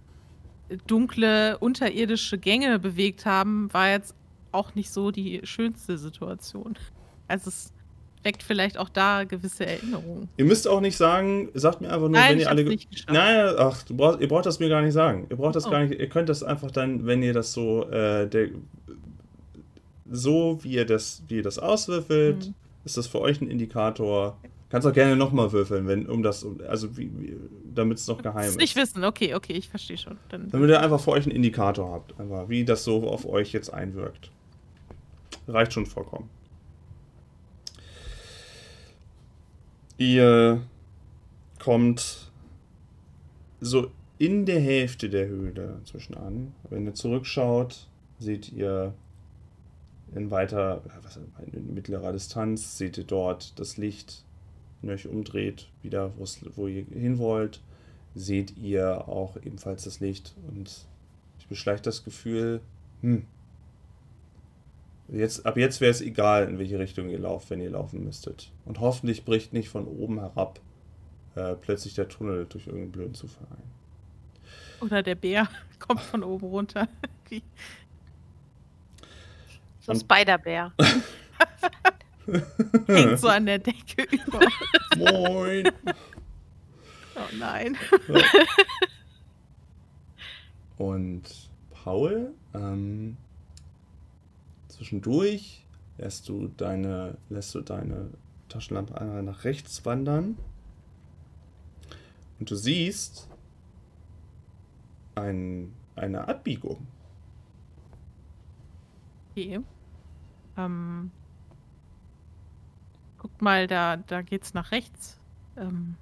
[0.87, 4.15] dunkle, unterirdische Gänge bewegt haben, war jetzt
[4.53, 6.79] auch nicht so die schönste Situation.
[7.29, 7.73] Also es
[8.23, 10.29] weckt vielleicht auch da gewisse Erinnerungen.
[10.37, 12.65] Ihr müsst auch nicht sagen, sagt mir einfach nur, Nein, wenn ihr alle.
[12.65, 13.13] nicht geschafft.
[13.13, 15.27] Nein, ach, brauchst, ihr braucht das mir gar nicht sagen.
[15.31, 15.71] Ihr braucht das Oh.
[15.71, 15.99] gar nicht.
[15.99, 18.49] Ihr könnt das einfach dann, wenn ihr das so, äh, der,
[20.11, 22.55] so wie ihr das, wie ihr das auswürfelt, Mhm.
[22.85, 24.37] ist das für euch ein Indikator.
[24.69, 27.37] Kannst auch gerne nochmal würfeln, wenn, um das, also wie, wie,
[27.73, 28.59] damit es noch geheim ist.
[28.59, 30.19] nicht wissen, okay, okay, ich verstehe schon.
[30.29, 33.53] Dann, Damit ihr einfach für euch einen Indikator habt, einfach, wie das so auf euch
[33.53, 34.31] jetzt einwirkt.
[35.47, 36.29] Reicht schon vollkommen.
[39.99, 40.63] Ihr
[41.59, 42.31] kommt
[43.61, 46.55] so in der Hälfte der Höhle zwischen an.
[46.71, 47.89] Wenn ihr zurückschaut,
[48.19, 48.95] seht ihr
[50.15, 51.19] in weiter, was,
[51.53, 54.25] in mittlerer Distanz, seht ihr dort das Licht,
[54.81, 57.61] wenn ihr euch umdreht, wieder, wo ihr hin wollt
[58.17, 60.87] seht ihr auch ebenfalls das Licht und
[61.39, 62.61] ich beschleicht das Gefühl,
[63.03, 63.27] hm,
[65.09, 68.51] jetzt, ab jetzt wäre es egal, in welche Richtung ihr lauft, wenn ihr laufen müsstet.
[68.65, 70.61] Und hoffentlich bricht nicht von oben herab
[71.35, 74.85] äh, plötzlich der Tunnel durch irgendeinen blöden Zufall ein.
[74.87, 75.49] oder der Bär
[75.79, 76.89] kommt von oben runter.
[77.29, 77.43] Wie-
[79.81, 80.73] So Und- Spider-Bär.
[82.87, 84.41] Hängt so an der Decke über.
[84.97, 85.71] Moin!
[87.15, 87.77] Oh nein.
[90.77, 91.23] Und
[91.71, 93.17] Paul, ähm,
[94.77, 95.65] zwischendurch
[95.99, 98.11] lässt du deine, lässt du deine
[98.49, 100.37] Taschenlampe einmal nach rechts wandern.
[102.39, 103.29] Und du siehst
[105.15, 106.87] ein, eine Abbiegung.
[109.31, 109.61] Okay.
[110.59, 111.11] Ähm,
[113.19, 115.19] guck mal, da, da geht's nach rechts.
[115.57, 115.97] Ähm,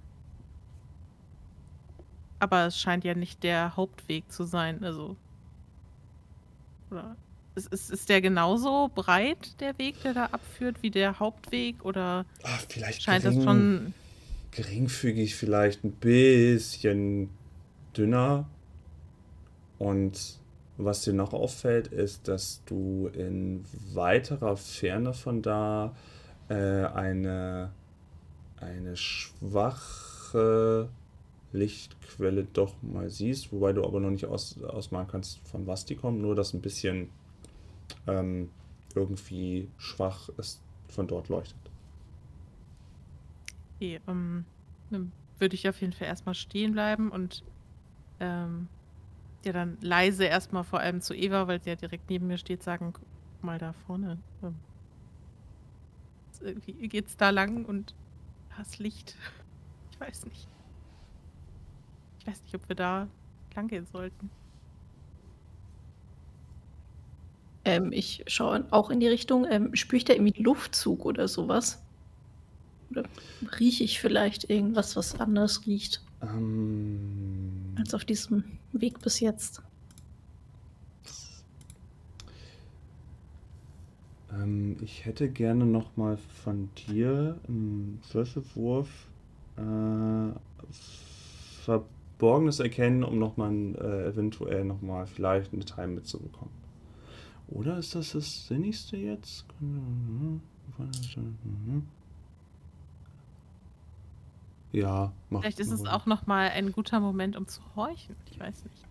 [2.40, 4.82] aber es scheint ja nicht der Hauptweg zu sein.
[4.82, 5.16] Also.
[6.90, 7.16] Oder
[7.54, 11.84] ist, ist, ist der genauso breit, der Weg, der da abführt, wie der Hauptweg?
[11.84, 13.94] Oder Ah, vielleicht scheint das gering- schon.
[14.50, 17.30] geringfügig vielleicht ein bisschen
[17.96, 18.46] dünner.
[19.78, 20.38] Und
[20.76, 25.94] was dir noch auffällt, ist, dass du in weiterer Ferne von da
[26.48, 27.70] äh, eine,
[28.56, 30.88] eine schwache
[31.52, 35.94] Lichtquelle doch mal siehst, wobei du aber noch nicht aus, ausmalen kannst, von was die
[35.94, 37.08] kommt, nur dass ein bisschen
[38.06, 38.50] ähm,
[38.94, 41.58] irgendwie schwach es von dort leuchtet.
[43.76, 44.44] Okay, ähm,
[44.90, 47.44] dann würde ich auf jeden Fall erstmal stehen bleiben und
[48.20, 48.68] ähm,
[49.44, 52.62] ja dann leise erstmal vor allem zu Eva, weil sie ja direkt neben mir steht,
[52.62, 53.04] sagen, guck
[53.42, 54.18] mal da vorne.
[54.42, 54.54] Ähm,
[56.40, 57.94] irgendwie geht's da lang und
[58.54, 59.16] da ist Licht.
[59.90, 60.48] Ich weiß nicht.
[62.18, 63.06] Ich weiß nicht, ob wir da
[63.54, 64.28] lang gehen sollten.
[67.64, 69.46] Ähm, ich schaue auch in die Richtung.
[69.50, 71.82] Ähm, spüre ich da irgendwie Luftzug oder sowas?
[72.90, 73.04] Oder
[73.60, 79.62] rieche ich vielleicht irgendwas, was anders riecht Ähm, als auf diesem Weg bis jetzt?
[84.32, 89.08] ähm, ich hätte gerne noch mal von dir einen Würfelwurf
[89.56, 90.32] äh,
[91.64, 96.63] Verborgenes erkennen, um noch mal ein, äh, eventuell noch mal vielleicht ein Detail mitzubekommen.
[97.48, 99.44] Oder ist das das Sinnigste jetzt?
[104.72, 108.16] Ja, mach Vielleicht ist es auch nochmal ein guter Moment, um zu horchen.
[108.30, 108.84] Ich weiß nicht.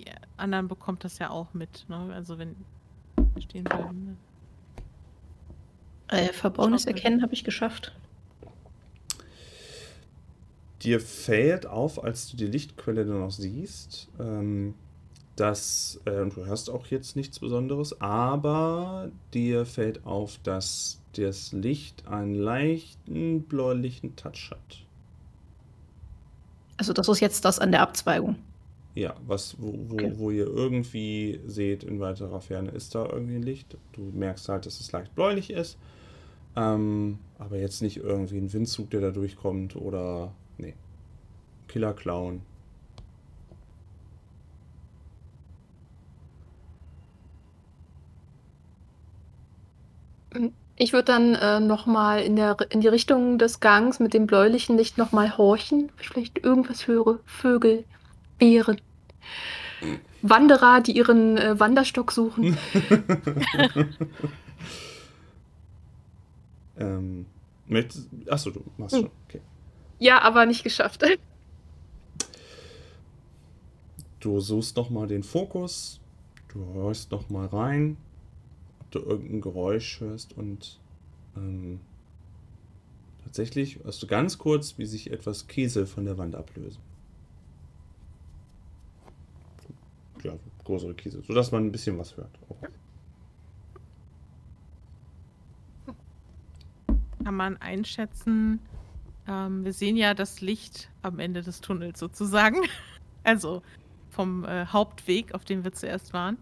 [0.00, 0.06] Die
[0.36, 2.12] anderen bekommt das ja auch mit, ne?
[2.12, 2.56] Also wenn
[3.16, 4.04] wir stehen bleiben.
[4.04, 4.16] Ne?
[6.08, 6.86] Äh, Verborgenes.
[6.86, 7.94] Erkennen habe ich geschafft.
[10.84, 14.74] Dir fällt auf, als du die Lichtquelle dann noch siehst, ähm,
[15.36, 21.52] dass, äh, und du hörst auch jetzt nichts Besonderes, aber dir fällt auf, dass das
[21.52, 24.84] Licht einen leichten bläulichen Touch hat.
[26.76, 28.36] Also das ist jetzt das an der Abzweigung.
[28.94, 30.12] Ja, was, wo, wo, Okay.
[30.16, 33.76] wo ihr irgendwie seht, in weiterer Ferne ist da irgendwie ein Licht.
[33.92, 35.78] Du merkst halt, dass es leicht bläulich ist.
[36.56, 40.32] Ähm, aber jetzt nicht irgendwie ein Windzug, der da durchkommt oder.
[40.58, 40.74] Nee.
[41.68, 42.42] Killer Clown.
[50.76, 54.98] Ich würde dann äh, nochmal in, in die Richtung des Gangs mit dem bläulichen Licht
[54.98, 55.90] nochmal horchen.
[55.92, 57.20] ob ich Vielleicht irgendwas höre.
[57.24, 57.84] Vögel,
[58.38, 58.80] Bären.
[60.22, 62.56] Wanderer, die ihren äh, Wanderstock suchen.
[66.78, 67.26] ähm,
[67.66, 69.10] möchtest, achso, du machst schon.
[69.28, 69.40] Okay.
[69.98, 71.02] Ja, aber nicht geschafft.
[74.20, 76.00] Du suchst nochmal den Fokus.
[76.48, 77.98] Du hörst nochmal rein
[78.94, 80.78] du irgendein Geräusch hörst und
[81.36, 81.80] ähm,
[83.24, 86.80] tatsächlich hörst du ganz kurz, wie sich etwas Kiesel von der Wand ablösen.
[90.22, 90.34] Ja,
[90.64, 92.30] größere Kiesel, sodass man ein bisschen was hört.
[92.48, 92.56] Auch.
[97.22, 98.60] Kann man einschätzen,
[99.28, 102.58] ähm, wir sehen ja das Licht am Ende des Tunnels sozusagen.
[103.26, 103.62] Also
[104.10, 106.36] vom äh, Hauptweg, auf dem wir zuerst waren.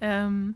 [0.00, 0.54] Ähm,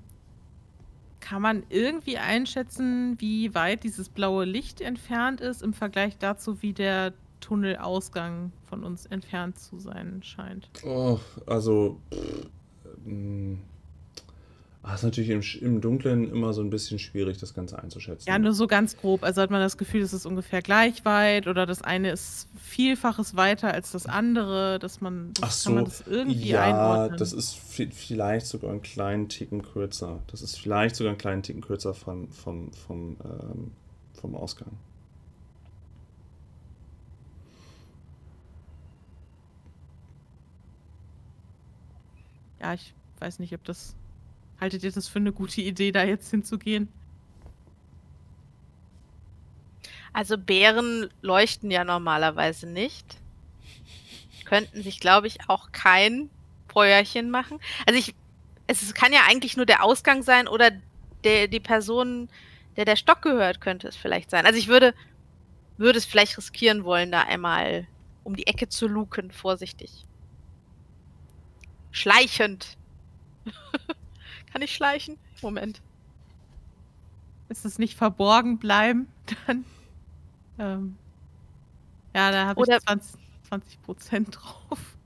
[1.21, 6.73] kann man irgendwie einschätzen, wie weit dieses blaue Licht entfernt ist im Vergleich dazu, wie
[6.73, 10.71] der Tunnelausgang von uns entfernt zu sein scheint?
[10.83, 12.01] Oh, also.
[12.11, 12.49] Pff,
[14.87, 18.29] ähm, Ah, ist natürlich im, im Dunkeln immer so ein bisschen schwierig, das Ganze einzuschätzen.
[18.29, 19.25] Ja, nur so ganz grob.
[19.25, 23.37] Also hat man das Gefühl, es ist ungefähr gleich weit oder das eine ist Vielfaches
[23.37, 27.19] weiter als das andere, dass man, das Ach so, man das irgendwie ja, einordnen.
[27.19, 30.21] das ist vielleicht sogar einen kleinen Ticken kürzer.
[30.31, 33.73] Das ist vielleicht sogar einen kleinen Ticken kürzer vom, vom, vom, ähm,
[34.15, 34.73] vom Ausgang.
[42.61, 43.95] Ja, ich weiß nicht, ob das
[44.61, 46.89] Haltet ihr das für eine gute Idee, da jetzt hinzugehen?
[50.13, 53.19] Also Bären leuchten ja normalerweise nicht.
[54.47, 56.31] Könnten sich, glaube ich, auch kein
[56.69, 57.61] Feuerchen machen.
[57.87, 58.15] Also ich,
[58.67, 60.71] es kann ja eigentlich nur der Ausgang sein oder
[61.25, 62.31] der, die Person,
[62.77, 64.47] der der Stock gehört, könnte es vielleicht sein.
[64.47, 64.95] Also ich würde,
[65.77, 67.87] würde es vielleicht riskieren wollen, da einmal
[68.25, 70.07] um die Ecke zu luken, vorsichtig.
[71.91, 72.79] Schleichend.
[74.53, 75.19] Kann ich schleichen?
[75.43, 75.83] Moment.
[77.49, 79.09] Ist es nicht verborgen bleiben?
[79.47, 79.65] Dann.
[80.59, 80.97] Ähm,
[82.15, 84.97] ja, da habe ich 20, 20 Prozent drauf.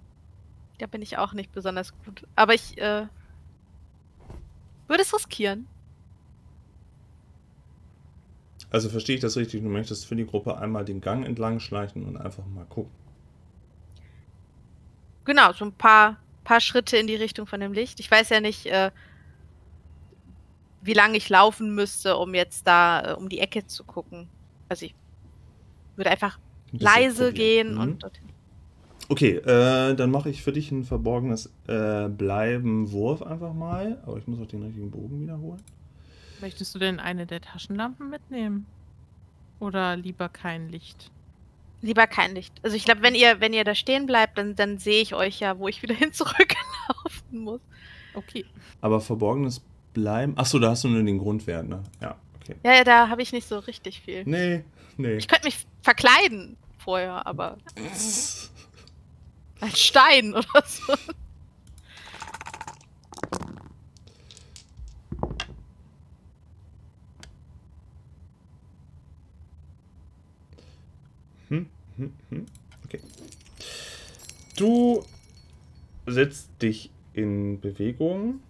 [0.78, 2.26] Da bin ich auch nicht besonders gut.
[2.36, 3.06] Aber ich äh,
[4.88, 5.66] würde es riskieren.
[8.70, 9.62] Also verstehe ich das richtig?
[9.62, 12.92] Du möchtest für die Gruppe einmal den Gang entlang schleichen und einfach mal gucken.
[15.24, 18.00] Genau, so ein paar, paar Schritte in die Richtung von dem Licht.
[18.00, 18.90] Ich weiß ja nicht, äh,
[20.82, 24.28] wie lange ich laufen müsste, um jetzt da äh, um die Ecke zu gucken.
[24.68, 24.94] Also ich
[25.96, 26.38] würde einfach
[26.72, 27.80] leise gehen mhm.
[27.80, 28.30] und dorthin.
[29.08, 34.00] Okay, äh, dann mache ich für dich ein verborgenes äh, Bleiben-Wurf einfach mal.
[34.06, 35.60] Aber ich muss auch den richtigen Bogen wiederholen.
[36.40, 38.66] Möchtest du denn eine der Taschenlampen mitnehmen?
[39.58, 41.10] Oder lieber kein Licht?
[41.82, 42.54] Lieber kein Licht.
[42.62, 45.40] Also ich glaube, wenn ihr, wenn ihr da stehen bleibt, dann, dann sehe ich euch
[45.40, 47.60] ja, wo ich wieder hin zurücklaufen muss.
[48.14, 48.44] Okay.
[48.80, 49.60] Aber verborgenes
[49.92, 50.36] bleiben.
[50.36, 51.82] Achso, da hast du nur den Grundwert, ne?
[52.00, 52.56] Ja, okay.
[52.62, 54.24] Ja, ja da habe ich nicht so richtig viel.
[54.24, 54.64] Nee,
[54.96, 55.16] nee.
[55.16, 57.56] Ich könnte mich verkleiden vorher, aber.
[59.60, 60.94] Als Stein oder so.
[71.48, 71.66] Hm,
[71.96, 72.46] hm, hm.
[72.84, 73.00] Okay.
[74.56, 75.04] Du
[76.06, 78.40] setzt dich in Bewegung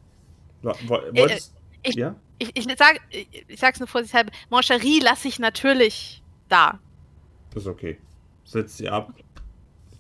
[0.63, 2.15] Wolltest, äh, ich, ja?
[2.39, 6.79] ich, ich, sag, ich sag's nur vorsichtshalber, Moncherie lasse ich natürlich da.
[7.53, 7.99] Das ist okay.
[8.45, 9.13] Setzt sie ab.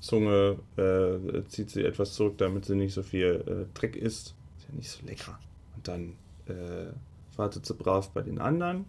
[0.00, 4.34] Zunge äh, zieht sie etwas zurück, damit sie nicht so viel äh, Dreck isst.
[4.58, 5.38] Ist ja nicht so lecker.
[5.76, 6.92] Und dann äh,
[7.36, 8.86] wartet sie brav bei den anderen.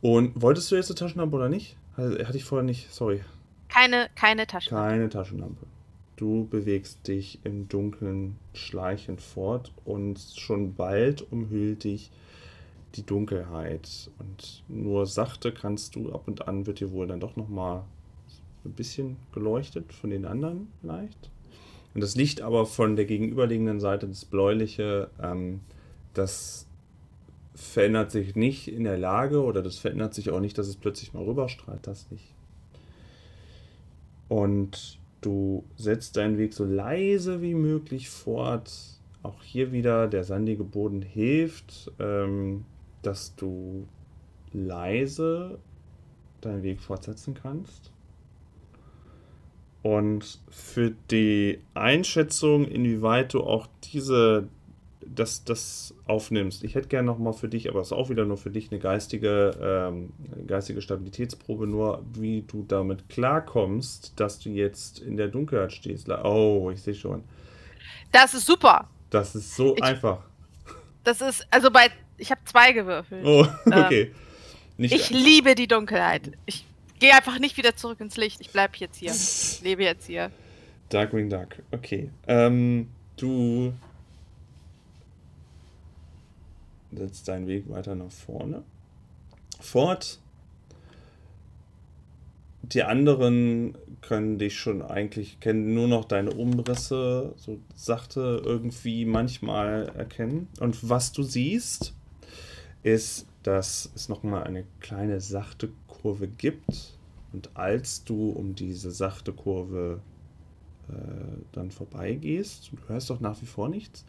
[0.00, 1.76] Und wolltest du jetzt eine Taschenlampe oder nicht?
[1.96, 3.22] Hatte ich vorher nicht, sorry.
[3.68, 4.90] Keine, keine Taschenlampe.
[4.90, 5.66] Keine Taschenlampe.
[6.16, 12.10] Du bewegst dich im Dunkeln schleichend fort und schon bald umhüllt dich
[12.94, 14.10] die Dunkelheit.
[14.18, 17.84] Und nur sachte kannst du ab und an wird dir wohl dann doch nochmal
[18.64, 21.30] ein bisschen geleuchtet von den anderen vielleicht.
[21.94, 25.60] Und das Licht aber von der gegenüberliegenden Seite, das bläuliche, ähm,
[26.12, 26.66] das
[27.54, 31.12] verändert sich nicht in der Lage oder das verändert sich auch nicht, dass es plötzlich
[31.12, 32.34] mal rüberstrahlt, das nicht.
[34.28, 38.70] Und Du setzt deinen Weg so leise wie möglich fort.
[39.22, 42.66] Auch hier wieder der sandige Boden hilft, ähm,
[43.00, 43.88] dass du
[44.52, 45.58] leise
[46.42, 47.90] deinen Weg fortsetzen kannst.
[49.82, 54.48] Und für die Einschätzung, inwieweit du auch diese,
[55.06, 58.36] das, das aufnimmst, ich hätte gerne nochmal für dich, aber es ist auch wieder nur
[58.36, 60.12] für dich eine geistige, ähm,
[60.46, 66.08] geistige Stabilitätsprobe, nur wie du damit klarkommst, dass du jetzt in der Dunkelheit stehst.
[66.08, 67.24] Oh, ich sehe schon.
[68.12, 68.88] Das ist super.
[69.10, 70.22] Das ist so Ich- einfach.
[71.04, 73.24] Das ist, also bei, ich habe zwei gewürfelt.
[73.26, 74.12] Oh, okay.
[74.76, 76.32] Nicht Ich liebe die Dunkelheit.
[76.46, 76.64] Ich
[76.98, 78.40] gehe einfach nicht wieder zurück ins Licht.
[78.40, 79.10] Ich bleibe jetzt hier.
[79.12, 80.30] Ich lebe jetzt hier.
[80.88, 82.10] Darkwing Duck, okay.
[82.26, 83.72] Ähm, du
[86.96, 88.62] setzt deinen Weg weiter nach vorne.
[89.60, 90.20] Fort.
[92.62, 99.90] Die anderen können dich schon eigentlich, kennen nur noch deine Umrisse, so sachte irgendwie manchmal
[99.94, 100.48] erkennen.
[100.60, 101.94] Und was du siehst,
[102.82, 106.94] ist, dass es nochmal eine kleine sachte Kurve gibt.
[107.32, 110.00] Und als du um diese sachte Kurve
[110.88, 110.92] äh,
[111.52, 114.04] dann vorbeigehst, du hörst doch nach wie vor nichts,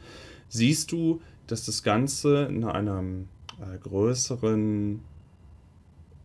[0.50, 3.28] siehst du, dass das Ganze in einem
[3.60, 5.02] äh, größeren,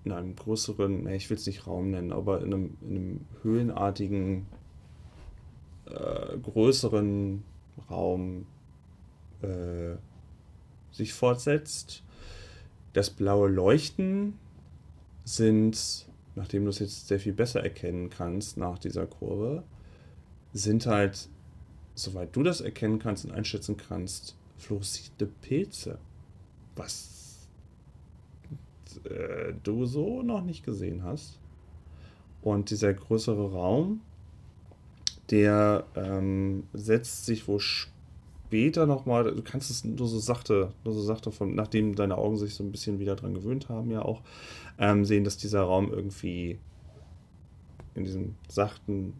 [0.05, 3.21] in einem größeren, ne, ich will es nicht Raum nennen, aber in einem, in einem
[3.43, 4.47] höhlenartigen,
[5.87, 7.43] äh, größeren
[7.91, 8.47] Raum
[9.43, 9.97] äh,
[10.93, 12.03] sich fortsetzt.
[12.93, 14.35] Das blaue Leuchten
[15.25, 19.62] sind, nachdem du es jetzt sehr viel besser erkennen kannst nach dieser Kurve,
[20.53, 21.29] sind halt,
[21.95, 25.99] soweit du das erkennen kannst und einschätzen kannst, fluoreszierende Pilze.
[26.77, 27.21] Was
[29.05, 31.39] äh, du so noch nicht gesehen hast.
[32.43, 34.01] Und dieser größere Raum,
[35.31, 41.03] der ähm, setzt sich wohl später nochmal, du kannst es nur so sachte, nur so
[41.03, 44.23] sachte, von, nachdem deine Augen sich so ein bisschen wieder dran gewöhnt haben, ja auch,
[44.79, 46.59] ähm, sehen, dass dieser Raum irgendwie
[47.95, 49.13] in diesem sachten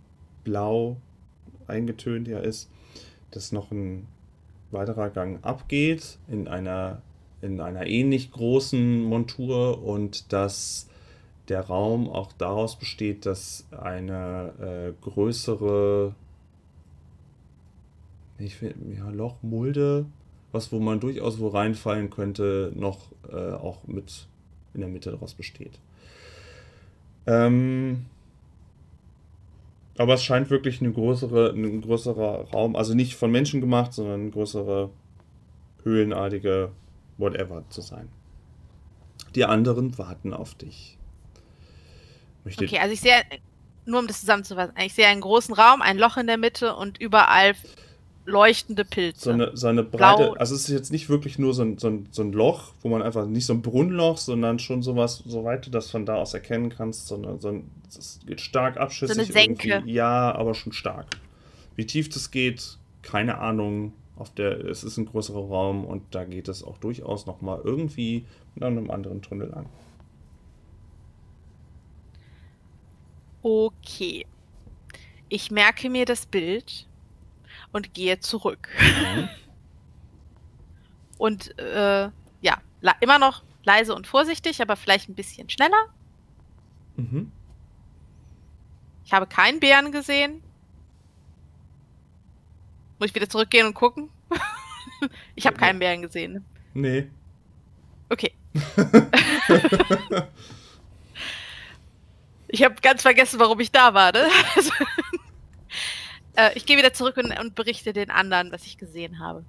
[0.45, 0.97] Blau
[1.67, 2.71] eingetönt ja ist,
[3.31, 4.07] dass noch ein
[4.73, 7.03] weiterer Gang abgeht in einer,
[7.43, 10.89] in einer ähnlich großen Montur und dass
[11.49, 16.15] der Raum auch daraus besteht, dass eine äh, größere
[18.41, 20.07] ich will, ja, Loch, Mulde,
[20.53, 22.99] was wo man durchaus wo reinfallen könnte, noch
[23.31, 24.27] äh, auch mit
[24.75, 25.79] in der Mitte daraus besteht.
[27.27, 28.07] Ähm,
[29.99, 34.31] aber es scheint wirklich eine größere, ein größerer Raum, also nicht von Menschen gemacht, sondern
[34.31, 34.91] größere,
[35.83, 36.73] höhlenartige
[37.19, 38.09] whatever zu sein.
[39.35, 40.99] Die anderen warten auf dich.
[42.45, 43.23] Möchte Okay, also ich sehe,
[43.85, 46.99] nur um das zusammenzufassen, ich sehe einen großen Raum, ein Loch in der Mitte und
[46.99, 47.55] überall
[48.27, 49.25] leuchtende Pilze.
[49.25, 50.33] so eine, so eine breite, Blau.
[50.35, 52.89] also es ist jetzt nicht wirklich nur so ein, so, ein, so ein Loch, wo
[52.89, 56.35] man einfach, nicht so ein Brunnenloch, sondern schon sowas, soweit du das von da aus
[56.35, 59.69] erkennen kannst, sondern so ein, es geht stark abschüssig Senke.
[59.69, 59.93] irgendwie.
[59.93, 61.07] Ja, aber schon stark.
[61.77, 63.93] Wie tief das geht, keine Ahnung.
[64.17, 68.27] Auf der, es ist ein größerer Raum und da geht es auch durchaus nochmal irgendwie
[68.55, 69.65] mit einem anderen Tunnel an.
[73.43, 74.27] Okay.
[75.31, 76.87] Ich merke mir das Bild
[77.73, 78.69] und gehe zurück.
[81.19, 82.09] Und äh,
[82.41, 82.63] ja,
[83.01, 85.89] immer noch leise und vorsichtig, aber vielleicht ein bisschen schneller.
[86.97, 87.31] Mhm.
[89.05, 90.43] Ich habe keinen Bären gesehen.
[92.99, 94.09] Muss ich wieder zurückgehen und gucken?
[95.35, 96.33] ich habe keinen Bären gesehen.
[96.33, 96.43] ne?
[96.73, 97.11] Nee.
[98.09, 98.33] Okay.
[102.49, 104.13] ich habe ganz vergessen, warum ich da war.
[104.13, 104.27] Ne?
[106.37, 109.45] Äh, ich gehe wieder zurück und, und berichte den anderen, was ich gesehen habe.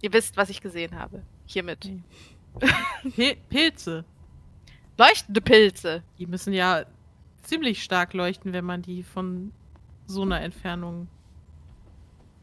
[0.00, 1.22] Ihr wisst, was ich gesehen habe.
[1.46, 1.90] Hiermit.
[3.14, 4.04] Pil Pilze.
[4.96, 6.02] Leuchtende Pilze.
[6.18, 6.84] Die müssen ja
[7.42, 9.52] ziemlich stark leuchten, wenn man die von
[10.06, 11.08] so einer Entfernung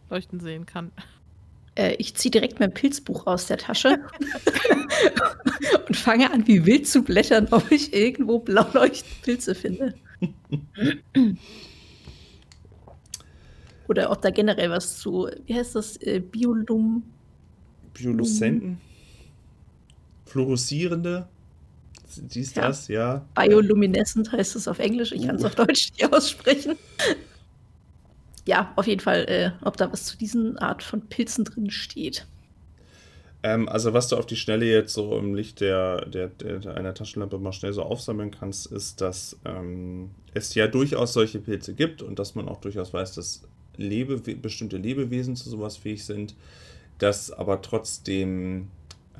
[0.09, 0.91] leuchten sehen kann.
[1.75, 3.99] Äh, ich ziehe direkt mein Pilzbuch aus der Tasche
[5.87, 9.93] und fange an, wie wild zu blättern, ob ich irgendwo blau leuchtende Pilze finde.
[13.87, 17.03] Oder ob da generell was zu, wie heißt das, äh, Biolum.
[17.93, 18.79] Bioluzenten?
[20.25, 21.27] Fluoreszierende?
[22.07, 22.67] Siehst Ja.
[22.67, 22.87] das?
[22.87, 23.25] Ja.
[23.35, 26.75] Bioluminescent heißt es auf Englisch, ich kann es auf Deutsch nicht aussprechen.
[28.47, 32.27] Ja, auf jeden Fall, äh, ob da was zu diesen Art von Pilzen drin steht.
[33.43, 36.93] Ähm, also was du auf die Schnelle jetzt so im Licht der, der, der, einer
[36.93, 42.01] Taschenlampe mal schnell so aufsammeln kannst, ist, dass ähm, es ja durchaus solche Pilze gibt
[42.01, 43.41] und dass man auch durchaus weiß, dass
[43.77, 46.35] Lebewe bestimmte Lebewesen zu sowas fähig sind,
[46.97, 48.69] dass aber trotzdem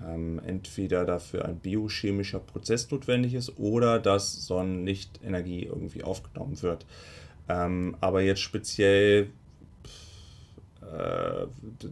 [0.06, 6.86] ähm, entweder dafür ein biochemischer Prozess notwendig ist oder dass Sonnenlichtenergie irgendwie aufgenommen wird.
[7.48, 9.30] Ähm, aber jetzt speziell
[10.82, 11.48] äh,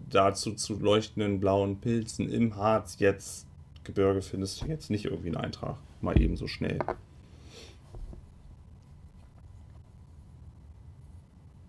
[0.10, 3.48] dazu zu leuchtenden blauen Pilzen im Harz jetzt
[3.84, 5.78] Gebirge findest du jetzt nicht irgendwie einen Eintrag.
[6.02, 6.80] Mal eben so schnell.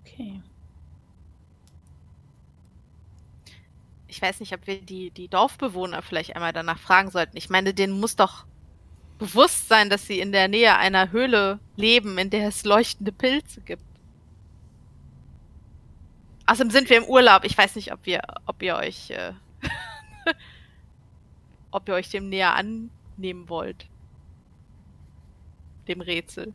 [0.04, 0.40] Okay.
[4.14, 7.36] Ich weiß nicht, ob wir die, die Dorfbewohner vielleicht einmal danach fragen sollten.
[7.36, 8.46] Ich meine, denen muss doch
[9.18, 13.60] bewusst sein, dass sie in der Nähe einer Höhle leben, in der es leuchtende Pilze
[13.62, 13.82] gibt.
[16.46, 17.42] Außerdem sind wir im Urlaub.
[17.42, 19.32] Ich weiß nicht, ob wir, ob ihr euch, äh,
[21.72, 23.88] ob ihr euch dem näher annehmen wollt.
[25.88, 26.54] Dem Rätsel.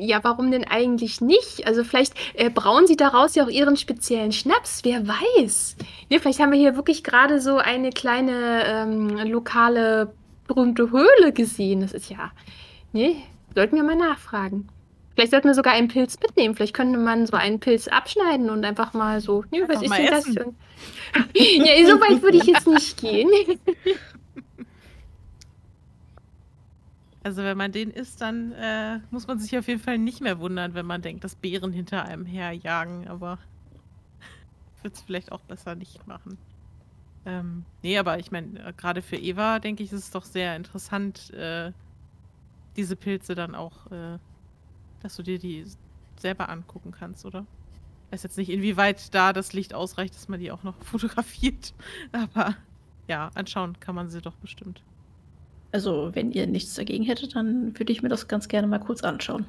[0.00, 1.66] Ja, warum denn eigentlich nicht?
[1.66, 5.76] Also vielleicht äh, brauen sie daraus ja auch ihren speziellen Schnaps, wer weiß.
[6.10, 10.12] Ne, vielleicht haben wir hier wirklich gerade so eine kleine ähm, lokale
[10.46, 11.80] berühmte Höhle gesehen.
[11.80, 12.30] Das ist ja,
[12.92, 13.16] ne,
[13.54, 14.68] sollten wir mal nachfragen.
[15.14, 16.54] Vielleicht sollten wir sogar einen Pilz mitnehmen.
[16.54, 20.06] Vielleicht könnte man so einen Pilz abschneiden und einfach mal so, ne, was ist denn
[20.06, 20.26] das?
[21.34, 23.28] ja, so weit würde ich jetzt nicht gehen.
[27.28, 30.38] Also wenn man den isst, dann äh, muss man sich auf jeden Fall nicht mehr
[30.38, 33.38] wundern, wenn man denkt, dass Bären hinter einem herjagen, aber
[34.82, 36.38] würde es vielleicht auch besser nicht machen.
[37.26, 40.56] Ähm, nee, aber ich meine, äh, gerade für Eva, denke ich, ist es doch sehr
[40.56, 41.72] interessant, äh,
[42.78, 44.18] diese Pilze dann auch, äh,
[45.02, 45.66] dass du dir die
[46.18, 47.44] selber angucken kannst, oder?
[48.06, 51.74] Ich weiß jetzt nicht, inwieweit da das Licht ausreicht, dass man die auch noch fotografiert.
[52.10, 52.56] Aber
[53.06, 54.82] ja, anschauen kann man sie doch bestimmt.
[55.70, 59.02] Also, wenn ihr nichts dagegen hättet, dann würde ich mir das ganz gerne mal kurz
[59.02, 59.46] anschauen.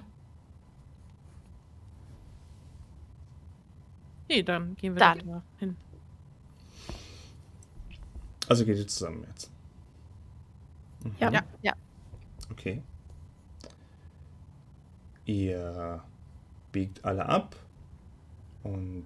[4.28, 5.20] Nee, dann gehen wir Dann.
[5.26, 5.76] da hin.
[8.48, 9.52] Also geht ihr zusammen jetzt.
[11.04, 11.16] Mhm.
[11.20, 11.44] Ja.
[11.62, 11.74] Ja.
[12.52, 12.84] Okay.
[15.26, 16.04] Ihr
[16.72, 17.56] biegt alle ab
[18.64, 19.06] und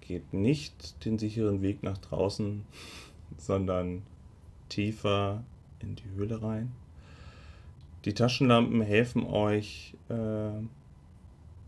[0.00, 2.64] geht nicht den sicheren Weg nach draußen,
[3.36, 4.02] sondern
[4.68, 5.42] tiefer
[5.82, 6.72] in die Höhle rein.
[8.04, 10.50] Die Taschenlampen helfen euch äh,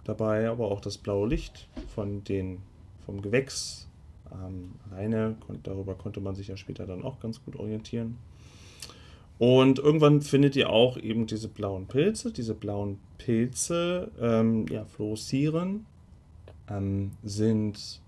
[0.04, 2.58] dabei, aber auch das blaue Licht von den,
[3.06, 3.88] vom Gewächs
[4.32, 8.16] ähm, alleine, darüber konnte man sich ja später dann auch ganz gut orientieren.
[9.38, 12.32] Und irgendwann findet ihr auch eben diese blauen Pilze.
[12.32, 15.86] Diese blauen Pilze ähm, ja, fluoreszieren,
[16.70, 18.00] ähm, sind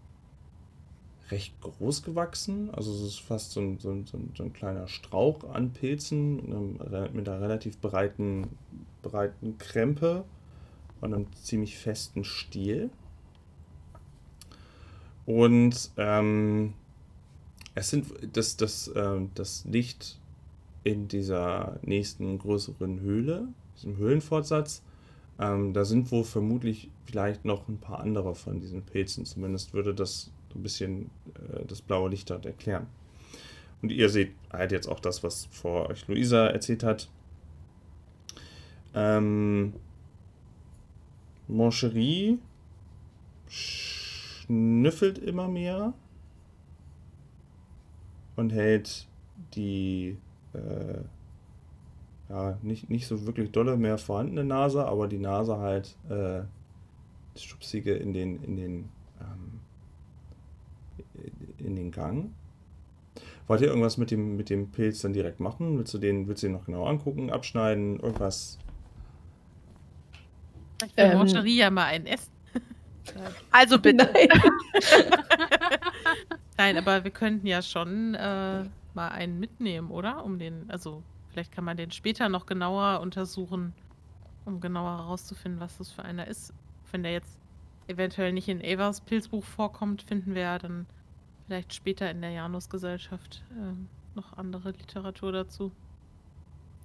[1.31, 2.71] recht groß gewachsen.
[2.73, 7.11] Also es ist fast so ein, so ein, so ein, kleiner Strauch an Pilzen re-
[7.13, 8.49] mit einer relativ breiten,
[9.03, 10.25] breiten Krempe
[11.01, 12.91] und einem ziemlich festen Stiel.
[15.25, 16.75] Und ähm,
[17.75, 20.19] es sind das, das, ähm, das Licht
[20.85, 24.83] in dieser nächsten größeren Höhle, diesem Höhlenfortsatz,
[25.41, 29.27] ähm, da sind wohl vermutlich vielleicht noch ein paar andere von diesen Pilzen.
[29.27, 32.87] Zumindest würde das ein bisschen äh, das blaue Licht dort erklären.
[33.83, 37.09] Und ihr seht halt jetzt auch das, was vor euch Luisa erzählt hat.
[38.95, 39.75] Ähm,
[41.49, 42.39] Moncherie
[43.49, 45.93] schnüffelt immer mehr
[48.37, 49.07] und hält
[49.55, 50.17] die
[50.55, 51.01] äh,
[52.29, 56.43] ja, nicht, nicht so wirklich dolle mehr vorhandene Nase, aber die Nase halt äh,
[57.35, 58.89] das Schubsige in den, in den,
[61.67, 62.33] in den Gang.
[63.47, 65.79] Wollt ihr irgendwas mit dem, mit dem Pilz dann direkt machen?
[65.79, 68.59] Willst du den, willst du den noch genau angucken, abschneiden, irgendwas?
[70.85, 71.19] Ich will Ähm.
[71.19, 72.33] Moncherie ja mal einen essen.
[73.53, 74.11] Also bitte.
[74.13, 74.29] Nein.
[76.59, 78.65] Nein, aber wir könnten ja schon äh,
[78.95, 80.25] mal einen mitnehmen, oder?
[80.25, 83.75] Um den, also vielleicht kann man den später noch genauer untersuchen,
[84.45, 86.53] um genauer herauszufinden, was das für einer ist.
[86.91, 87.39] Wenn der jetzt
[87.87, 90.87] eventuell nicht in Evas Pilzbuch vorkommt, finden wir ja dann
[91.47, 95.73] vielleicht später in der Janus-Gesellschaft ähm, noch andere Literatur dazu.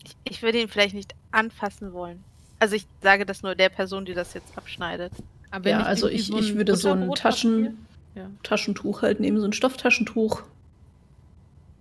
[0.04, 2.24] Ich, ich würde ihn vielleicht nicht anfassen wollen.
[2.60, 5.12] Also ich sage das nur der Person, die das jetzt abschneidet.
[5.50, 7.78] Aber Ja, also ich- ich würde so ein Taschen-?
[8.16, 8.30] Ja.
[8.44, 10.44] Taschentuch halt nehmen, so ein Stofftaschentuch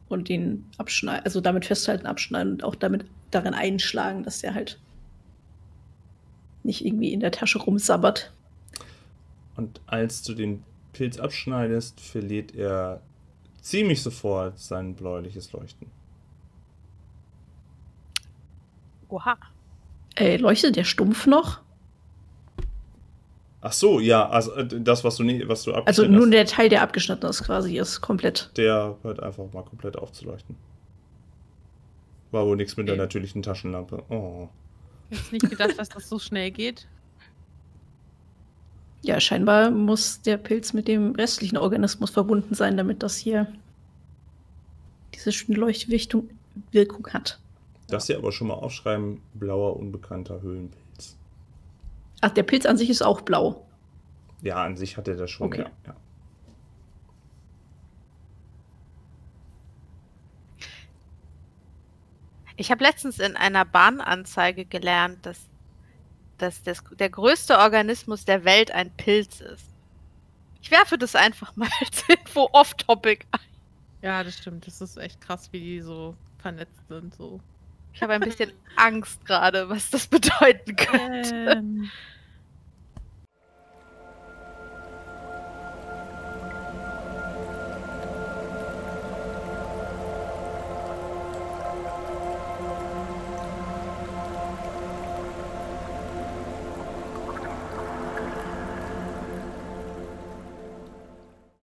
[0.09, 4.79] und den abschneiden, also damit festhalten, abschneiden und auch damit darin einschlagen, dass der halt
[6.63, 8.33] nicht irgendwie in der Tasche rumsabbert.
[9.57, 10.63] Und als du den
[10.93, 13.01] Pilz abschneidest, verliert er
[13.61, 15.89] ziemlich sofort sein bläuliches Leuchten.
[19.09, 19.37] Oha.
[20.15, 21.61] Ey, leuchtet der stumpf noch?
[23.63, 26.47] Ach so, ja, also äh, das, was du, nie, was du Also nur hast, der
[26.47, 28.51] Teil, der abgeschnitten ist, quasi, ist komplett.
[28.57, 30.57] der hört einfach mal komplett aufzuleuchten.
[32.31, 34.03] War wohl nichts mit der natürlichen Taschenlampe.
[34.09, 34.49] Oh.
[35.11, 36.87] Jetzt nicht gedacht, dass das so schnell geht.
[39.03, 43.51] Ja, scheinbar muss der Pilz mit dem restlichen Organismus verbunden sein, damit das hier
[45.15, 46.29] diese Leuchtwirkung
[46.73, 47.39] Wirkung hat.
[47.89, 51.17] Das hier aber schon mal aufschreiben: blauer, unbekannter Höhlenpilz.
[52.21, 53.67] Ach, der Pilz an sich ist auch blau.
[54.43, 55.63] Ja, an sich hat er das schon, Okay.
[55.63, 55.71] ja.
[55.87, 55.97] ja.
[62.57, 65.49] Ich habe letztens in einer Bahnanzeige gelernt, dass,
[66.43, 69.67] dass das, der größte Organismus der Welt ein Pilz ist.
[70.63, 73.41] Ich werfe das einfach mal als Info off-topic ein.
[74.03, 74.67] Ja, das stimmt.
[74.67, 77.15] Das ist echt krass, wie die so vernetzt sind.
[77.15, 77.41] So.
[77.93, 81.51] Ich habe ein bisschen Angst gerade, was das bedeuten könnte.
[81.51, 81.91] Ähm,